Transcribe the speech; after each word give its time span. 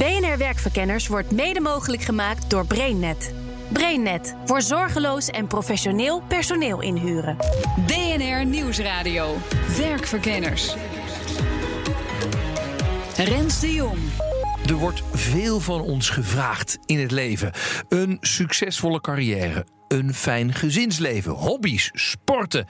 BNR 0.00 0.38
Werkverkenners 0.38 1.06
wordt 1.06 1.30
mede 1.30 1.60
mogelijk 1.60 2.02
gemaakt 2.02 2.50
door 2.50 2.66
BrainNet. 2.66 3.34
BrainNet 3.72 4.34
voor 4.44 4.62
zorgeloos 4.62 5.28
en 5.28 5.46
professioneel 5.46 6.22
personeel 6.28 6.80
inhuren. 6.80 7.36
BNR 7.86 8.44
Nieuwsradio. 8.44 9.36
Werkverkenners. 9.76 10.74
Rens 13.16 13.60
de 13.60 13.72
Jong. 13.72 13.98
Er 14.66 14.74
wordt 14.74 15.02
veel 15.12 15.60
van 15.60 15.80
ons 15.80 16.08
gevraagd 16.08 16.78
in 16.86 16.98
het 16.98 17.10
leven. 17.10 17.52
Een 17.88 18.18
succesvolle 18.20 19.00
carrière, 19.00 19.66
een 19.88 20.14
fijn 20.14 20.52
gezinsleven, 20.54 21.32
hobby's, 21.32 21.90
sporten. 21.92 22.66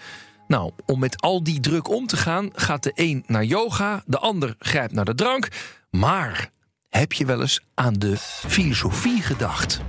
Nou, 0.46 0.72
om 0.86 0.98
met 0.98 1.20
al 1.20 1.42
die 1.42 1.60
druk 1.60 1.88
om 1.88 2.06
te 2.06 2.16
gaan, 2.16 2.50
gaat 2.52 2.82
de 2.82 2.92
een 2.94 3.24
naar 3.26 3.44
yoga, 3.44 4.02
de 4.06 4.18
ander 4.18 4.54
grijpt 4.58 4.92
naar 4.92 5.04
de 5.04 5.14
drank. 5.14 5.48
Maar 5.90 6.50
heb 6.90 7.12
je 7.12 7.24
wel 7.24 7.40
eens 7.40 7.60
aan 7.74 7.94
de 7.94 8.16
filosofie 8.48 9.22
gedacht? 9.22 9.80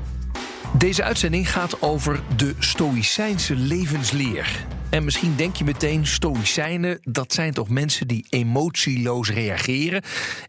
Deze 0.78 1.04
uitzending 1.04 1.52
gaat 1.52 1.82
over 1.82 2.22
de 2.36 2.56
Stoïcijnse 2.60 3.56
levensleer. 3.56 4.66
En 4.90 5.04
misschien 5.04 5.36
denk 5.36 5.56
je 5.56 5.64
meteen, 5.64 6.08
Stoïcijnen, 6.08 7.00
dat 7.02 7.34
zijn 7.34 7.54
toch 7.54 7.70
mensen 7.70 8.08
die 8.08 8.26
emotieloos 8.30 9.30
reageren. 9.30 10.02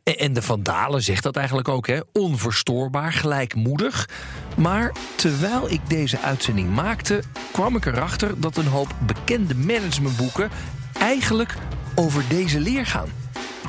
En- 0.05 0.33
de 0.33 0.43
Vandalen 0.43 1.03
zegt 1.03 1.23
dat 1.23 1.37
eigenlijk 1.37 1.69
ook, 1.69 1.87
hè? 1.87 2.01
Onverstoorbaar, 2.13 3.13
gelijkmoedig. 3.13 4.09
Maar 4.57 4.93
terwijl 5.15 5.71
ik 5.71 5.81
deze 5.89 6.21
uitzending 6.21 6.75
maakte, 6.75 7.23
kwam 7.53 7.77
ik 7.77 7.87
erachter 7.87 8.41
dat 8.41 8.57
een 8.57 8.67
hoop 8.67 8.95
bekende 9.07 9.55
managementboeken 9.55 10.51
eigenlijk 10.99 11.55
over 11.95 12.25
deze 12.29 12.61
leer 12.61 12.87
gaan. 12.87 13.22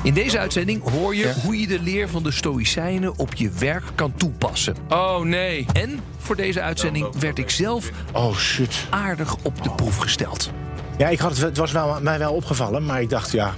In 0.04 0.14
deze 0.14 0.38
uitzending 0.38 0.90
hoor 0.90 1.14
je 1.14 1.34
hoe 1.42 1.60
je 1.60 1.66
de 1.66 1.80
leer 1.80 2.08
van 2.08 2.22
de 2.22 2.30
Stoïcijnen 2.30 3.18
op 3.18 3.34
je 3.34 3.50
werk 3.50 3.84
kan 3.94 4.14
toepassen. 4.14 4.76
Oh 4.88 5.20
nee. 5.20 5.66
En 5.72 6.00
voor 6.18 6.36
deze 6.36 6.60
uitzending 6.60 7.14
werd 7.18 7.38
ik 7.38 7.50
zelf 7.50 7.90
Oh 8.12 8.36
shit. 8.36 8.86
aardig 8.90 9.36
op 9.42 9.62
de 9.62 9.70
proef 9.70 9.96
gesteld. 9.96 10.50
Ja, 10.98 11.08
ik 11.08 11.18
had 11.18 11.30
het, 11.30 11.40
het 11.40 11.56
was 11.56 11.72
wel, 11.72 12.00
mij 12.00 12.18
wel 12.18 12.32
opgevallen, 12.34 12.84
maar 12.84 13.00
ik 13.00 13.10
dacht, 13.10 13.32
ja, 13.32 13.54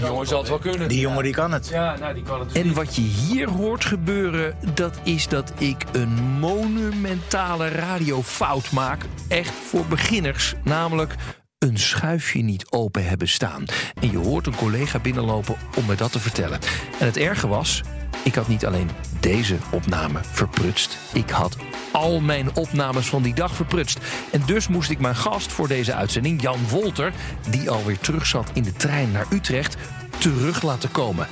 Jongen 0.00 0.26
zal 0.26 0.38
het 0.38 0.48
wel 0.48 0.58
kunnen. 0.58 0.88
die 0.88 1.00
jongen 1.00 1.22
die 1.22 1.32
kan 1.32 1.52
het. 1.52 1.68
Ja, 1.68 1.96
nou, 1.98 2.14
die 2.14 2.22
kan 2.22 2.40
het 2.40 2.52
En 2.52 2.74
wat 2.74 2.94
je 2.96 3.02
hier 3.02 3.48
hoort 3.50 3.84
gebeuren, 3.84 4.56
dat 4.74 4.98
is 5.02 5.28
dat 5.28 5.52
ik 5.58 5.84
een 5.92 6.14
monumentale 6.40 7.68
radiofout 7.68 8.70
maak. 8.70 9.04
Echt 9.28 9.52
voor 9.70 9.86
beginners. 9.86 10.54
Namelijk 10.62 11.14
een 11.64 11.78
schuifje 11.78 12.42
niet 12.42 12.70
open 12.70 13.06
hebben 13.06 13.28
staan. 13.28 13.64
En 14.00 14.10
je 14.10 14.18
hoort 14.18 14.46
een 14.46 14.54
collega 14.54 14.98
binnenlopen 14.98 15.56
om 15.76 15.86
me 15.86 15.94
dat 15.94 16.12
te 16.12 16.20
vertellen. 16.20 16.58
En 16.98 17.06
het 17.06 17.16
erge 17.16 17.48
was, 17.48 17.82
ik 18.24 18.34
had 18.34 18.48
niet 18.48 18.66
alleen 18.66 18.90
deze 19.20 19.56
opname 19.70 20.18
verprutst. 20.22 20.98
Ik 21.12 21.30
had 21.30 21.56
al 21.92 22.20
mijn 22.20 22.56
opnames 22.56 23.08
van 23.08 23.22
die 23.22 23.34
dag 23.34 23.54
verprutst. 23.54 23.98
En 24.32 24.42
dus 24.46 24.68
moest 24.68 24.90
ik 24.90 24.98
mijn 24.98 25.16
gast 25.16 25.52
voor 25.52 25.68
deze 25.68 25.94
uitzending, 25.94 26.42
Jan 26.42 26.68
Wolter... 26.68 27.12
die 27.50 27.70
alweer 27.70 27.98
terug 27.98 28.26
zat 28.26 28.50
in 28.52 28.62
de 28.62 28.72
trein 28.72 29.12
naar 29.12 29.26
Utrecht, 29.32 29.76
terug 30.18 30.62
laten 30.62 30.90
komen. 30.90 31.26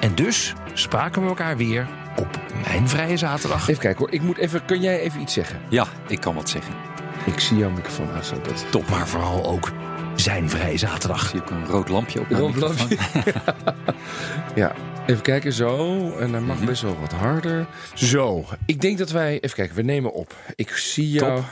En 0.00 0.14
dus 0.14 0.54
spraken 0.74 1.22
we 1.22 1.28
elkaar 1.28 1.56
weer 1.56 1.88
op 2.16 2.40
mijn 2.66 2.88
vrije 2.88 3.16
zaterdag. 3.16 3.68
Even 3.68 3.82
kijken 3.82 3.98
hoor, 3.98 4.14
ik 4.14 4.22
moet 4.22 4.36
even, 4.36 4.64
kun 4.64 4.80
jij 4.80 5.00
even 5.00 5.20
iets 5.20 5.34
zeggen? 5.34 5.60
Ja, 5.68 5.86
ik 6.08 6.20
kan 6.20 6.34
wat 6.34 6.48
zeggen. 6.48 6.89
Ik 7.26 7.40
zie 7.40 7.56
jouw 7.56 7.70
microfoon 7.70 8.10
aanstaan. 8.10 8.42
Dat 8.42 8.64
Top, 8.70 8.88
maar 8.88 9.08
vooral 9.08 9.44
ook 9.46 9.70
zijn 10.16 10.50
vrije 10.50 10.76
zaterdag. 10.78 11.28
Zie 11.28 11.40
ik 11.40 11.50
een 11.50 11.66
rood 11.66 11.88
lampje 11.88 12.20
op 12.20 12.28
mijn 12.28 12.40
Rood 12.42 12.54
microfoon? 12.54 12.88
Ja, 14.54 14.74
even 15.06 15.22
kijken, 15.22 15.52
zo. 15.52 15.96
En 16.18 16.32
hij 16.32 16.40
mag 16.40 16.56
Mhm. 16.56 16.66
best 16.66 16.82
wel 16.82 16.96
wat 17.00 17.12
harder. 17.12 17.66
Zo, 17.94 18.44
ik 18.66 18.80
denk 18.80 18.98
dat 18.98 19.10
wij... 19.10 19.40
Even 19.40 19.56
kijken, 19.56 19.76
we 19.76 19.82
nemen 19.82 20.12
op. 20.12 20.34
Ik 20.54 20.70
zie 20.70 21.10
jou... 21.10 21.36
Top. 21.36 21.44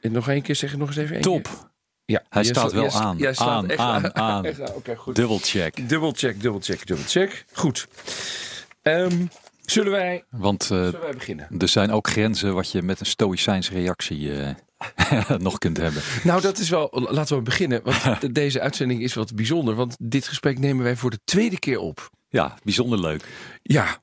En 0.00 0.12
Nog 0.12 0.28
één 0.28 0.42
keer, 0.42 0.56
zeg 0.56 0.70
het 0.70 0.78
nog 0.78 0.88
eens 0.88 0.96
even. 0.96 1.12
één 1.14 1.22
Top. 1.22 1.42
keer. 1.42 1.52
Ja, 2.04 2.22
Hij 2.28 2.44
staat 2.44 2.68
sta- 2.70 2.80
wel 2.80 2.90
aan. 2.90 3.16
staat 3.18 3.38
Aan, 3.38 3.68
echt 3.68 3.78
aan, 3.78 4.14
aan. 4.16 4.46
Aan. 4.46 4.46
Oké, 4.74 4.96
goed. 4.96 5.16
Double 5.16 5.38
check. 5.38 5.88
Dubbel 5.88 6.12
check, 6.16 6.40
dubbel 6.40 6.60
check, 6.60 6.86
dubbel 6.86 7.06
check. 7.08 7.44
Goed. 7.52 7.88
Ehm, 8.82 9.12
zullen, 9.70 9.90
wij, 9.92 10.24
Want 10.30 10.62
eh, 10.62 10.68
zullen 10.68 11.00
wij 11.00 11.12
beginnen? 11.12 11.46
er 11.58 11.68
zijn 11.68 11.90
ook 11.90 12.08
grenzen 12.08 12.54
wat 12.54 12.70
je 12.72 12.82
met 12.82 13.00
een 13.00 13.06
stoïcijnse 13.06 13.72
reactie 13.72 14.32
eh, 14.32 15.30
nog 15.38 15.58
kunt 15.58 15.76
hebben. 15.76 16.02
Nou, 16.24 16.40
dat 16.40 16.58
is 16.58 16.68
wel. 16.68 16.88
Laten 17.10 17.36
we 17.36 17.42
beginnen. 17.42 17.80
Want 17.84 18.20
de- 18.20 18.32
deze 18.42 18.60
uitzending 18.60 19.02
is 19.02 19.14
wat 19.14 19.34
bijzonder. 19.34 19.74
Want 19.74 19.96
dit 19.98 20.28
gesprek 20.28 20.58
nemen 20.58 20.84
wij 20.84 20.96
voor 20.96 21.10
de 21.10 21.20
tweede 21.24 21.58
keer 21.58 21.78
op. 21.78 22.10
Ja, 22.28 22.54
bijzonder 22.62 23.00
leuk. 23.00 23.24
Ja, 23.62 23.98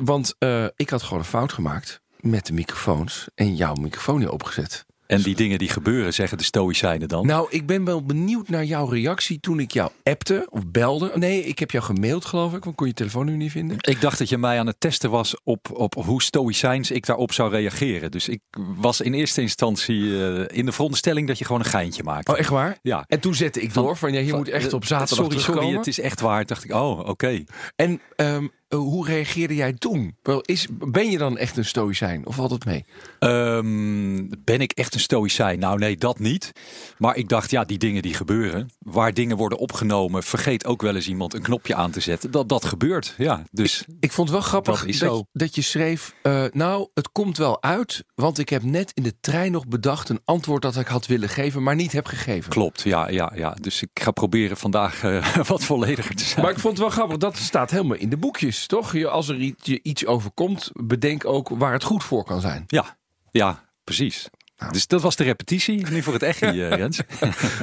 want 0.00 0.34
eh, 0.38 0.66
ik 0.76 0.90
had 0.90 1.02
gewoon 1.02 1.18
een 1.18 1.24
fout 1.24 1.52
gemaakt 1.52 2.00
met 2.20 2.46
de 2.46 2.52
microfoons 2.52 3.28
en 3.34 3.56
jouw 3.56 3.74
microfoon 3.74 4.18
niet 4.18 4.28
opgezet. 4.28 4.86
En 5.06 5.22
die 5.22 5.34
dingen 5.34 5.58
die 5.58 5.68
gebeuren, 5.68 6.14
zeggen 6.14 6.38
de 6.38 6.44
stoïcijnen 6.44 7.08
dan. 7.08 7.26
Nou, 7.26 7.46
ik 7.50 7.66
ben 7.66 7.84
wel 7.84 8.02
benieuwd 8.02 8.48
naar 8.48 8.64
jouw 8.64 8.86
reactie 8.86 9.40
toen 9.40 9.60
ik 9.60 9.70
jou 9.70 9.90
appte 10.02 10.46
of 10.50 10.66
belde. 10.66 11.12
Nee, 11.14 11.44
ik 11.44 11.58
heb 11.58 11.70
jou 11.70 11.84
gemaild, 11.84 12.24
geloof 12.24 12.54
ik, 12.54 12.64
want 12.64 12.76
kon 12.76 12.86
je 12.86 12.92
telefoon 12.92 13.26
nu 13.26 13.36
niet 13.36 13.50
vinden. 13.50 13.76
Ik 13.80 14.00
dacht 14.00 14.18
dat 14.18 14.28
je 14.28 14.38
mij 14.38 14.58
aan 14.58 14.66
het 14.66 14.80
testen 14.80 15.10
was 15.10 15.36
op, 15.44 15.68
op 15.72 15.94
hoe 15.94 16.22
stoïcijns 16.22 16.90
ik 16.90 17.06
daarop 17.06 17.32
zou 17.32 17.50
reageren. 17.50 18.10
Dus 18.10 18.28
ik 18.28 18.40
was 18.76 19.00
in 19.00 19.14
eerste 19.14 19.40
instantie 19.40 20.24
eh, 20.24 20.58
in 20.58 20.66
de 20.66 20.72
veronderstelling 20.72 21.28
dat 21.28 21.38
je 21.38 21.44
gewoon 21.44 21.60
een 21.60 21.66
geintje 21.66 22.02
maakt. 22.02 22.28
Oh, 22.28 22.38
echt 22.38 22.48
waar? 22.48 22.78
Ja. 22.82 23.04
En 23.08 23.20
toen 23.20 23.34
zette 23.34 23.60
ik 23.60 23.74
door 23.74 23.96
van, 23.96 24.12
ja, 24.12 24.20
je 24.20 24.34
moet 24.34 24.48
echt 24.48 24.72
op 24.72 24.84
zaterdag 24.84 25.16
Sorry, 25.16 25.30
terugkomen. 25.30 25.62
sorry, 25.62 25.78
het 25.78 25.86
is 25.86 26.00
echt 26.00 26.20
waar. 26.20 26.46
Dacht 26.46 26.64
ik, 26.64 26.72
oh, 26.72 26.98
oké. 27.08 27.44
En 27.76 28.00
ehm, 28.16 28.46
hoe 28.68 29.06
reageerde 29.06 29.54
jij 29.54 29.72
toen? 29.72 30.16
Wel, 30.22 30.40
is, 30.40 30.66
ben 30.70 31.10
je 31.10 31.18
dan 31.18 31.38
echt 31.38 31.56
een 31.56 31.64
stoïcijn 31.64 32.26
of 32.26 32.34
valt 32.34 32.50
het 32.50 32.64
mee? 32.64 32.84
Ehm, 33.18 34.28
ben 34.44 34.60
ik 34.60 34.72
echt 34.72 34.94
een 34.94 35.00
stoïcijn? 35.00 35.58
Nou 35.58 35.78
nee, 35.78 35.96
dat 35.96 36.18
niet. 36.18 36.52
Maar 36.98 37.16
ik 37.16 37.28
dacht, 37.28 37.50
ja, 37.50 37.64
die 37.64 37.78
dingen 37.78 38.02
die 38.02 38.14
gebeuren. 38.14 38.70
Waar 38.78 39.14
dingen 39.14 39.36
worden 39.36 39.58
opgenomen, 39.58 40.22
vergeet 40.22 40.64
ook 40.66 40.82
wel 40.82 40.94
eens 40.94 41.08
iemand 41.08 41.34
een 41.34 41.42
knopje 41.42 41.74
aan 41.74 41.90
te 41.90 42.00
zetten. 42.00 42.30
Dat, 42.30 42.48
dat 42.48 42.64
gebeurt, 42.64 43.14
ja. 43.18 43.42
Dus 43.50 43.84
Ik 44.00 44.12
vond 44.12 44.28
het 44.28 44.38
wel 44.38 44.46
grappig 44.46 44.98
Dat 44.98 45.24
dat 45.32 45.54
je 45.54 45.62
schreef... 45.62 46.14
eh, 46.22 46.44
nou, 46.52 46.88
het 46.94 47.12
komt 47.12 47.36
wel 47.36 47.62
uit, 47.62 48.04
want 48.14 48.38
ik 48.38 48.48
heb 48.48 48.62
net 48.62 48.90
in 48.94 49.02
de 49.02 49.14
trein 49.20 49.52
nog 49.52 49.66
bedacht... 49.66 50.08
een 50.08 50.20
antwoord 50.24 50.62
dat 50.62 50.76
ik 50.76 50.86
had 50.86 51.06
willen 51.06 51.28
geven, 51.28 51.62
maar 51.62 51.74
niet 51.74 51.92
heb 51.92 52.06
gegeven. 52.06 52.50
klopt, 52.50 52.82
ja, 52.82 53.08
ja, 53.08 53.32
ja. 53.34 53.56
Dus 53.60 53.82
ik 53.82 53.88
ga 53.94 54.10
proberen 54.10 54.56
vandaag 54.56 55.02
eh, 55.02 55.36
wat 55.52 55.64
vollediger 55.64 56.14
te 56.14 56.24
zijn. 56.24 56.42
Maar 56.42 56.50
ik 56.52 56.58
vond 56.58 56.72
het 56.72 56.82
wel 56.82 56.92
grappig, 56.94 57.16
dat 57.16 57.36
staat 57.36 57.70
helemaal 57.70 57.96
in 57.96 58.08
de 58.08 58.16
boekjes, 58.16 58.55
toch? 58.66 58.92
Je, 58.92 59.08
als 59.08 59.28
er 59.28 59.36
iets, 59.36 59.66
je 59.66 59.80
iets 59.82 60.06
overkomt, 60.06 60.70
bedenk 60.72 61.24
ook 61.24 61.48
waar 61.48 61.72
het 61.72 61.84
goed 61.84 62.04
voor 62.04 62.24
kan 62.24 62.40
zijn. 62.40 62.64
Ja, 62.66 62.96
ja, 63.30 63.64
precies. 63.84 64.28
Dus 64.70 64.86
dat 64.86 65.02
was 65.02 65.16
de 65.16 65.24
repetitie, 65.24 65.90
nu 65.90 66.02
voor 66.02 66.12
het 66.12 66.22
echi, 66.22 66.46
eh, 66.46 66.68
Rens. 66.80 67.00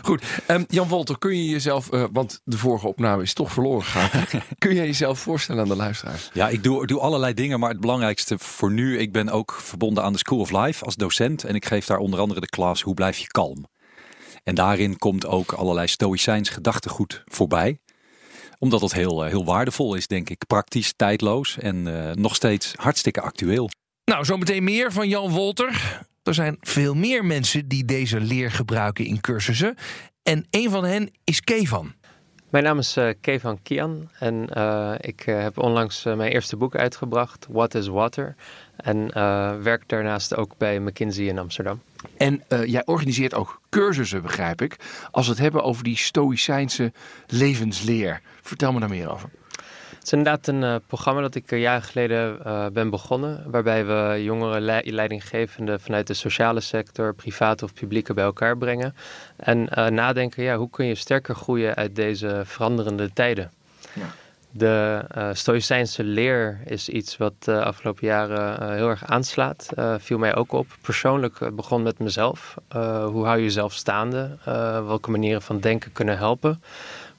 Goed, 0.03 0.24
Ehm, 0.46 0.64
Jan 0.68 0.88
Wolter, 0.88 1.18
kun 1.18 1.38
je 1.38 1.50
jezelf, 1.50 1.92
eh, 1.92 2.03
want 2.12 2.42
de 2.44 2.58
vorige 2.58 2.88
opname 2.88 3.22
is 3.22 3.34
toch 3.34 3.53
verloren 3.53 3.84
gegaan... 3.84 4.42
kun 4.58 4.76
je 4.76 4.82
jezelf 4.82 5.20
voorstellen 5.20 5.62
aan 5.62 5.68
de 5.68 5.76
luisteraars? 5.76 6.30
Ja, 6.34 6.50
ik 6.50 6.64
doe, 6.64 6.88
doe 6.88 7.00
allerlei 7.00 7.34
dingen, 7.34 7.59
maar 7.59 7.70
het 7.70 7.80
belangrijkste 7.80 8.40
voor 8.40 8.72
nu, 8.72 8.97
ik 8.97 9.12
ben 9.12 9.29
ook 9.29 9.52
verbonden 9.52 10.03
aan 10.03 10.12
de 10.12 10.17
School 10.17 10.40
of 10.40 10.52
Life 10.52 10.85
als 10.85 10.96
docent. 10.96 11.44
En 11.44 11.56
ik 11.56 11.66
geef 11.66 11.85
daar 11.85 11.97
onder 11.97 12.20
andere 12.20 12.40
de 12.40 12.50
klas 12.50 12.82
Hoe 12.82 12.94
blijf 12.94 13.17
je 13.17 13.28
kalm? 13.28 13.66
En 14.44 14.56
daarin 14.56 14.97
komt 14.97 15.26
ook 15.26 15.52
allerlei 15.52 15.88
stoïcijns 15.88 16.50
gedachtegoed 16.50 17.23
voorbij. 17.26 17.79
Omdat 18.59 18.82
het 18.82 18.94
heel, 18.94 19.23
eh, 19.23 19.29
heel 19.29 19.46
waardevol 19.46 19.96
is, 19.96 20.08
denk 20.08 20.29
ik. 20.29 20.47
Praktisch, 20.47 20.94
tijdloos 20.96 21.58
en 21.58 22.08
eh, 22.08 22.16
nog 22.16 22.35
steeds 22.35 22.73
hartstikke 22.76 23.22
actueel. 23.22 23.70
Nou, 24.05 24.26
zometeen 24.26 24.64
meer 24.64 24.91
van 24.91 25.08
Jan 25.09 25.32
Wolter. 25.32 26.02
Er 26.23 26.34
zijn 26.34 26.58
veel 26.59 26.94
meer 26.94 27.26
mensen 27.26 27.67
die 27.67 27.85
deze 27.85 28.20
leer 28.20 28.52
gebruiken 28.52 29.05
in 29.05 29.22
cursussen. 29.22 29.76
En 30.23 30.47
een 30.50 30.70
van 30.70 30.85
hen 30.85 31.11
is 31.23 31.41
Kevan. 31.41 31.94
Mijn 32.53 32.66
naam 32.66 32.78
is 32.78 32.97
eh, 32.97 33.09
Kevan 33.22 33.59
Kian 33.64 34.09
en 34.20 34.50
eh, 34.50 34.94
ik 34.97 35.22
eh, 35.22 35.41
heb 35.41 35.58
onlangs 35.58 36.03
mijn 36.03 36.32
eerste 36.32 36.58
boek 36.58 36.76
uitgebracht, 36.76 37.47
What 37.50 37.76
is 37.76 37.88
Water? 37.88 38.35
En 38.76 39.14
werk 39.64 39.90
daarnaast 39.90 40.35
ook 40.35 40.58
bij 40.58 40.79
McKinsey 40.79 41.26
in 41.26 41.40
Amsterdam. 41.40 41.82
En 42.17 42.44
jij 42.66 42.85
organiseert 42.85 43.34
ook 43.34 43.61
cursussen, 43.70 44.22
begrijp 44.22 44.61
ik, 44.61 44.76
als 45.11 45.26
we 45.26 45.32
het 45.32 45.41
hebben 45.41 45.64
over 45.64 45.84
die 45.84 45.97
stoïcijnse 45.97 46.91
levensleer. 47.28 48.22
Vertel 48.41 48.73
me 48.73 48.79
daar 48.79 48.90
meer 48.90 49.11
over. 49.11 49.29
Het 50.03 50.11
is 50.11 50.17
inderdaad 50.17 50.47
een 50.47 50.61
uh, 50.61 50.76
programma 50.88 51.22
dat 51.22 51.35
ik 51.35 51.52
een 51.52 51.59
jaar 51.59 51.82
geleden 51.82 52.40
uh, 52.46 52.66
ben 52.67 52.90
begonnen. 52.90 53.44
Waarbij 53.46 53.85
we 53.85 54.23
jongere 54.23 54.59
le 54.59 54.82
leidinggevenden 54.85 55.79
vanuit 55.79 56.08
de 56.08 56.14
sociale 56.14 56.59
sector, 56.59 57.14
private 57.14 57.64
of 57.64 57.73
publieke 57.73 58.14
bij 58.14 58.23
elkaar 58.23 58.58
brengen. 58.58 58.96
En 59.35 59.70
uh, 59.78 59.88
nadenken, 59.88 60.44
ja, 60.44 60.58
hoe 60.58 60.70
kun 60.70 60.85
je 60.85 60.96
sterker 60.96 61.35
groeien 61.35 61.76
uit 61.76 61.96
deze 61.96 62.41
veranderende 62.46 63.14
tijden? 63.14 63.52
Ja. 63.94 64.05
De 64.52 65.05
Stoïcijnse 65.34 66.03
leer 66.03 66.59
is 66.66 66.90
iets 66.90 67.17
wat 67.17 67.34
de 67.40 67.64
afgelopen 67.64 68.08
jaren 68.08 68.73
heel 68.76 68.90
erg 68.90 69.05
aanslaat. 69.05 69.70
viel 69.97 70.17
mij 70.17 70.35
ook 70.35 70.52
op. 70.52 70.67
Persoonlijk 70.82 71.55
begon 71.55 71.84
met 71.84 72.00
mezelf. 72.00 72.55
hoe 73.05 73.26
hou 73.26 73.38
je 73.38 73.44
jezelf 73.44 73.73
staande? 73.73 74.38
welke 74.85 75.11
manieren 75.11 75.41
van 75.41 75.59
denken 75.59 75.91
kunnen 75.91 76.17
helpen? 76.17 76.61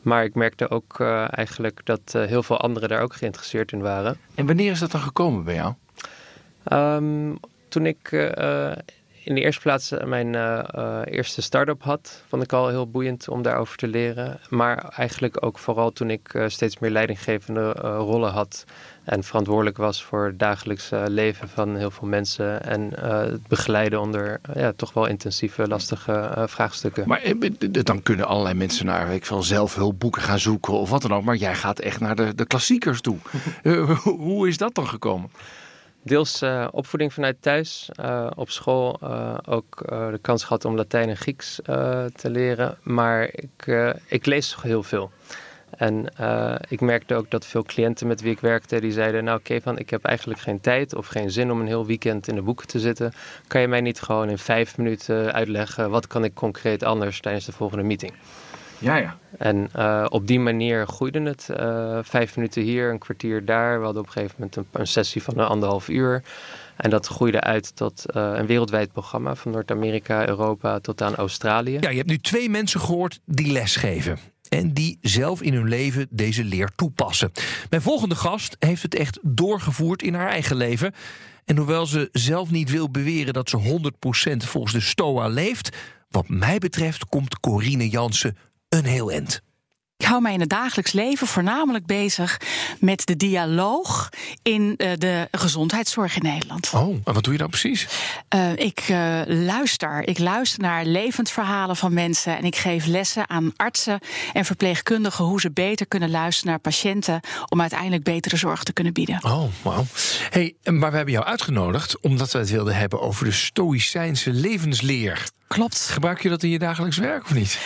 Maar 0.04 0.24
ik 0.24 0.34
merkte 0.34 0.70
ook 0.70 1.00
eigenlijk 1.30 1.80
dat 1.84 2.12
heel 2.12 2.42
veel 2.42 2.58
anderen 2.58 2.88
daar 2.88 3.02
ook 3.02 3.14
geïnteresseerd 3.14 3.72
in 3.72 3.80
waren. 3.80 4.16
En 4.34 4.46
wanneer 4.46 4.70
is 4.70 4.78
dat 4.78 4.90
dan 4.90 5.00
gekomen 5.00 5.44
bij 5.44 5.54
jou? 5.54 5.74
Um, 6.72 7.38
toen 7.68 7.86
ik 7.86 8.12
in 9.24 9.34
de 9.34 9.40
eerste 9.40 9.60
plaats 9.60 9.94
mijn 10.04 10.34
eerste 11.04 11.42
start-up 11.42 11.82
had, 11.82 12.22
vond 12.28 12.42
ik 12.42 12.52
al 12.52 12.68
heel 12.68 12.90
boeiend 12.90 13.28
om 13.28 13.42
daarover 13.42 13.76
te 13.76 13.88
leren. 13.88 14.40
Maar 14.48 14.88
eigenlijk 14.88 15.44
ook 15.44 15.58
vooral 15.58 15.92
toen 15.92 16.10
ik 16.10 16.44
steeds 16.46 16.78
meer 16.78 16.90
leidinggevende 16.90 17.70
rollen 17.80 18.30
had 18.30 18.64
en 19.04 19.24
verantwoordelijk 19.24 19.76
was 19.76 20.04
voor 20.04 20.26
het 20.26 20.38
dagelijks 20.38 20.90
leven 21.06 21.48
van 21.48 21.76
heel 21.76 21.90
veel 21.90 22.08
mensen 22.08 22.62
en 22.62 22.90
het 23.00 23.46
begeleiden 23.46 24.00
onder 24.00 24.40
ja, 24.54 24.72
toch 24.76 24.92
wel 24.92 25.06
intensieve, 25.06 25.68
lastige 25.68 26.44
vraagstukken. 26.46 27.08
Maar 27.08 27.22
dan 27.68 28.02
kunnen 28.02 28.26
allerlei 28.26 28.54
mensen 28.54 28.86
naar 28.86 29.14
ik 29.14 29.24
zal 29.24 29.42
zelfhulpboeken 29.42 30.22
gaan 30.22 30.38
zoeken 30.38 30.72
of 30.72 30.90
wat 30.90 31.02
dan 31.02 31.14
ook, 31.14 31.24
maar 31.24 31.36
jij 31.36 31.54
gaat 31.54 31.78
echt 31.78 32.00
naar 32.00 32.16
de, 32.16 32.34
de 32.34 32.46
klassiekers 32.46 33.00
toe. 33.00 33.16
hoe 34.02 34.48
is 34.48 34.56
dat 34.56 34.74
dan 34.74 34.88
gekomen? 34.88 35.30
Deels 36.04 36.42
uh, 36.42 36.68
opvoeding 36.70 37.12
vanuit 37.12 37.36
thuis. 37.40 37.90
Uh, 38.00 38.26
op 38.34 38.50
school 38.50 38.98
uh, 39.02 39.34
ook 39.44 39.82
de 39.86 40.18
kans 40.22 40.44
gehad 40.44 40.64
om 40.64 40.76
Latijn 40.76 41.08
en 41.08 41.16
Grieks 41.16 41.60
te 42.14 42.30
leren. 42.30 42.78
Maar 42.82 43.28
ik, 43.32 43.90
ik 44.06 44.26
lees 44.26 44.50
toch 44.50 44.62
heel 44.62 44.82
veel. 44.82 45.10
En 45.76 46.06
ik 46.68 46.80
merkte 46.80 47.14
ook 47.14 47.30
dat 47.30 47.46
veel 47.46 47.62
cliënten 47.62 48.06
met 48.06 48.20
wie 48.20 48.32
ik 48.32 48.40
werkte, 48.40 48.80
die 48.80 48.92
zeiden... 48.92 49.24
nou 49.24 49.40
Kevin, 49.42 49.76
ik 49.76 49.90
heb 49.90 50.04
eigenlijk 50.04 50.40
geen 50.40 50.60
tijd 50.60 50.94
of 50.94 51.06
geen 51.06 51.30
zin 51.30 51.50
om 51.50 51.60
een 51.60 51.66
heel 51.66 51.86
weekend 51.86 52.28
in 52.28 52.34
de 52.34 52.42
boeken 52.42 52.66
te 52.66 52.80
zitten. 52.80 53.12
Kan 53.46 53.60
je 53.60 53.68
mij 53.68 53.80
niet 53.80 54.00
gewoon 54.00 54.28
in 54.28 54.38
vijf 54.38 54.76
minuten 54.76 55.32
uitleggen... 55.32 55.90
wat 55.90 56.06
kan 56.06 56.24
ik 56.24 56.34
concreet 56.34 56.82
anders 56.82 57.20
tijdens 57.20 57.44
de 57.44 57.52
volgende 57.52 57.84
meeting? 57.84 58.12
Ja, 58.78 58.96
ja. 58.96 59.16
En 59.38 59.70
uh, 59.76 60.06
op 60.08 60.26
die 60.26 60.40
manier 60.40 60.86
groeide 60.86 61.20
het. 61.20 61.48
Uh, 61.50 61.98
vijf 62.02 62.36
minuten 62.36 62.62
hier, 62.62 62.90
een 62.90 62.98
kwartier 62.98 63.44
daar. 63.44 63.78
We 63.78 63.84
hadden 63.84 64.02
op 64.02 64.06
een 64.06 64.12
gegeven 64.12 64.34
moment 64.38 64.56
een, 64.56 64.66
een 64.72 64.86
sessie 64.86 65.22
van 65.22 65.38
een 65.38 65.46
anderhalf 65.46 65.88
uur. 65.88 66.22
En 66.76 66.90
dat 66.90 67.06
groeide 67.06 67.40
uit 67.40 67.76
tot 67.76 68.04
uh, 68.16 68.32
een 68.34 68.46
wereldwijd 68.46 68.92
programma 68.92 69.34
van 69.34 69.52
Noord-Amerika, 69.52 70.28
Europa 70.28 70.78
tot 70.78 71.02
aan 71.02 71.14
Australië. 71.14 71.78
Ja, 71.80 71.90
je 71.90 71.96
hebt 71.96 72.08
nu 72.08 72.18
twee 72.18 72.50
mensen 72.50 72.80
gehoord 72.80 73.20
die 73.24 73.52
lesgeven. 73.52 74.18
En 74.54 74.72
die 74.72 74.98
zelf 75.00 75.42
in 75.42 75.54
hun 75.54 75.68
leven 75.68 76.06
deze 76.10 76.44
leer 76.44 76.70
toepassen. 76.76 77.32
Mijn 77.70 77.82
volgende 77.82 78.14
gast 78.14 78.56
heeft 78.58 78.82
het 78.82 78.94
echt 78.94 79.18
doorgevoerd 79.22 80.02
in 80.02 80.14
haar 80.14 80.28
eigen 80.28 80.56
leven. 80.56 80.94
En 81.44 81.56
hoewel 81.56 81.86
ze 81.86 82.08
zelf 82.12 82.50
niet 82.50 82.70
wil 82.70 82.90
beweren 82.90 83.32
dat 83.32 83.48
ze 83.48 83.58
100% 83.58 84.36
volgens 84.36 84.72
de 84.72 84.80
STOA 84.80 85.26
leeft, 85.28 85.76
wat 86.10 86.28
mij 86.28 86.58
betreft 86.58 87.06
komt 87.06 87.40
Corine 87.40 87.88
Jansen 87.88 88.36
een 88.68 88.84
heel 88.84 89.12
end. 89.12 89.42
Ik 90.04 90.10
hou 90.10 90.22
mij 90.22 90.32
in 90.32 90.40
het 90.40 90.48
dagelijks 90.48 90.92
leven 90.92 91.26
voornamelijk 91.26 91.86
bezig 91.86 92.40
met 92.78 93.06
de 93.06 93.16
dialoog 93.16 94.08
in 94.42 94.74
uh, 94.76 94.90
de 94.98 95.28
gezondheidszorg 95.30 96.16
in 96.16 96.22
Nederland. 96.22 96.70
Oh, 96.74 96.96
en 97.04 97.12
wat 97.14 97.24
doe 97.24 97.32
je 97.32 97.38
dan 97.38 97.48
precies? 97.48 97.88
Uh, 98.34 98.56
ik 98.56 98.88
uh, 98.88 99.20
luister. 99.26 100.08
Ik 100.08 100.18
luister 100.18 100.60
naar 100.60 100.84
levend 100.84 101.30
verhalen 101.30 101.76
van 101.76 101.92
mensen 101.92 102.36
en 102.36 102.44
ik 102.44 102.56
geef 102.56 102.86
lessen 102.86 103.28
aan 103.28 103.52
artsen 103.56 103.98
en 104.32 104.44
verpleegkundigen 104.44 105.24
hoe 105.24 105.40
ze 105.40 105.50
beter 105.50 105.86
kunnen 105.86 106.10
luisteren 106.10 106.50
naar 106.50 106.60
patiënten 106.60 107.20
om 107.48 107.60
uiteindelijk 107.60 108.02
betere 108.02 108.36
zorg 108.36 108.62
te 108.62 108.72
kunnen 108.72 108.92
bieden. 108.92 109.24
Oh, 109.24 109.44
wauw. 109.62 109.84
Hey, 110.30 110.54
maar 110.64 110.90
we 110.90 110.96
hebben 110.96 111.14
jou 111.14 111.26
uitgenodigd 111.26 112.00
omdat 112.00 112.32
we 112.32 112.38
het 112.38 112.50
wilden 112.50 112.76
hebben 112.76 113.00
over 113.00 113.24
de 113.24 113.32
Stoïcijnse 113.32 114.30
levensleer. 114.30 115.32
Klopt. 115.46 115.88
Gebruik 115.90 116.22
je 116.22 116.28
dat 116.28 116.42
in 116.42 116.48
je 116.48 116.58
dagelijks 116.58 116.96
werk 116.96 117.24
of 117.24 117.34
niet? 117.34 117.58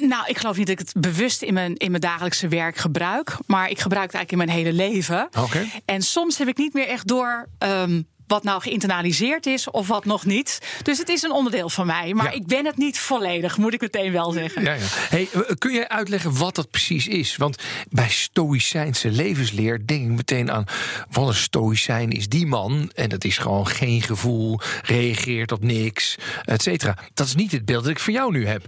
Nou, 0.00 0.26
ik 0.26 0.38
geloof 0.38 0.56
niet 0.56 0.66
dat 0.66 0.80
ik 0.80 0.86
het 0.86 1.02
bewust 1.02 1.42
in 1.42 1.54
mijn, 1.54 1.76
in 1.76 1.90
mijn 1.90 2.02
dagelijkse 2.02 2.48
werk 2.48 2.76
gebruik. 2.76 3.36
Maar 3.46 3.70
ik 3.70 3.80
gebruik 3.80 4.06
het 4.06 4.14
eigenlijk 4.14 4.30
in 4.30 4.54
mijn 4.54 4.66
hele 4.66 4.76
leven. 4.76 5.28
Okay. 5.38 5.82
En 5.84 6.02
soms 6.02 6.38
heb 6.38 6.48
ik 6.48 6.56
niet 6.56 6.72
meer 6.72 6.86
echt 6.88 7.06
door. 7.06 7.48
Um, 7.58 8.06
wat 8.26 8.42
nou 8.42 8.62
geïnternaliseerd 8.62 9.46
is 9.46 9.70
of 9.70 9.86
wat 9.86 10.04
nog 10.04 10.24
niet. 10.24 10.58
Dus 10.82 10.98
het 10.98 11.08
is 11.08 11.22
een 11.22 11.32
onderdeel 11.32 11.68
van 11.68 11.86
mij. 11.86 12.14
Maar 12.14 12.24
ja. 12.24 12.30
ik 12.30 12.46
ben 12.46 12.66
het 12.66 12.76
niet 12.76 12.98
volledig, 12.98 13.56
moet 13.56 13.74
ik 13.74 13.80
meteen 13.80 14.12
wel 14.12 14.32
zeggen. 14.32 14.62
Ja, 14.62 14.72
ja. 14.72 14.84
Hey, 14.88 15.28
kun 15.58 15.72
jij 15.72 15.88
uitleggen 15.88 16.38
wat 16.38 16.54
dat 16.54 16.70
precies 16.70 17.06
is? 17.06 17.36
Want 17.36 17.62
bij 17.90 18.08
Stoïcijnse 18.08 19.10
levensleer 19.10 19.86
denk 19.86 20.02
ik 20.02 20.16
meteen 20.16 20.50
aan... 20.50 20.64
wat 21.10 21.28
een 21.28 21.34
Stoïcijn 21.34 22.10
is 22.10 22.28
die 22.28 22.46
man. 22.46 22.90
En 22.94 23.08
dat 23.08 23.24
is 23.24 23.38
gewoon 23.38 23.66
geen 23.66 24.02
gevoel, 24.02 24.60
reageert 24.82 25.52
op 25.52 25.62
niks, 25.62 26.16
et 26.44 26.62
cetera. 26.62 26.96
Dat 27.14 27.26
is 27.26 27.34
niet 27.34 27.52
het 27.52 27.64
beeld 27.64 27.82
dat 27.82 27.92
ik 27.92 27.98
van 27.98 28.12
jou 28.12 28.32
nu 28.32 28.46
heb. 28.46 28.64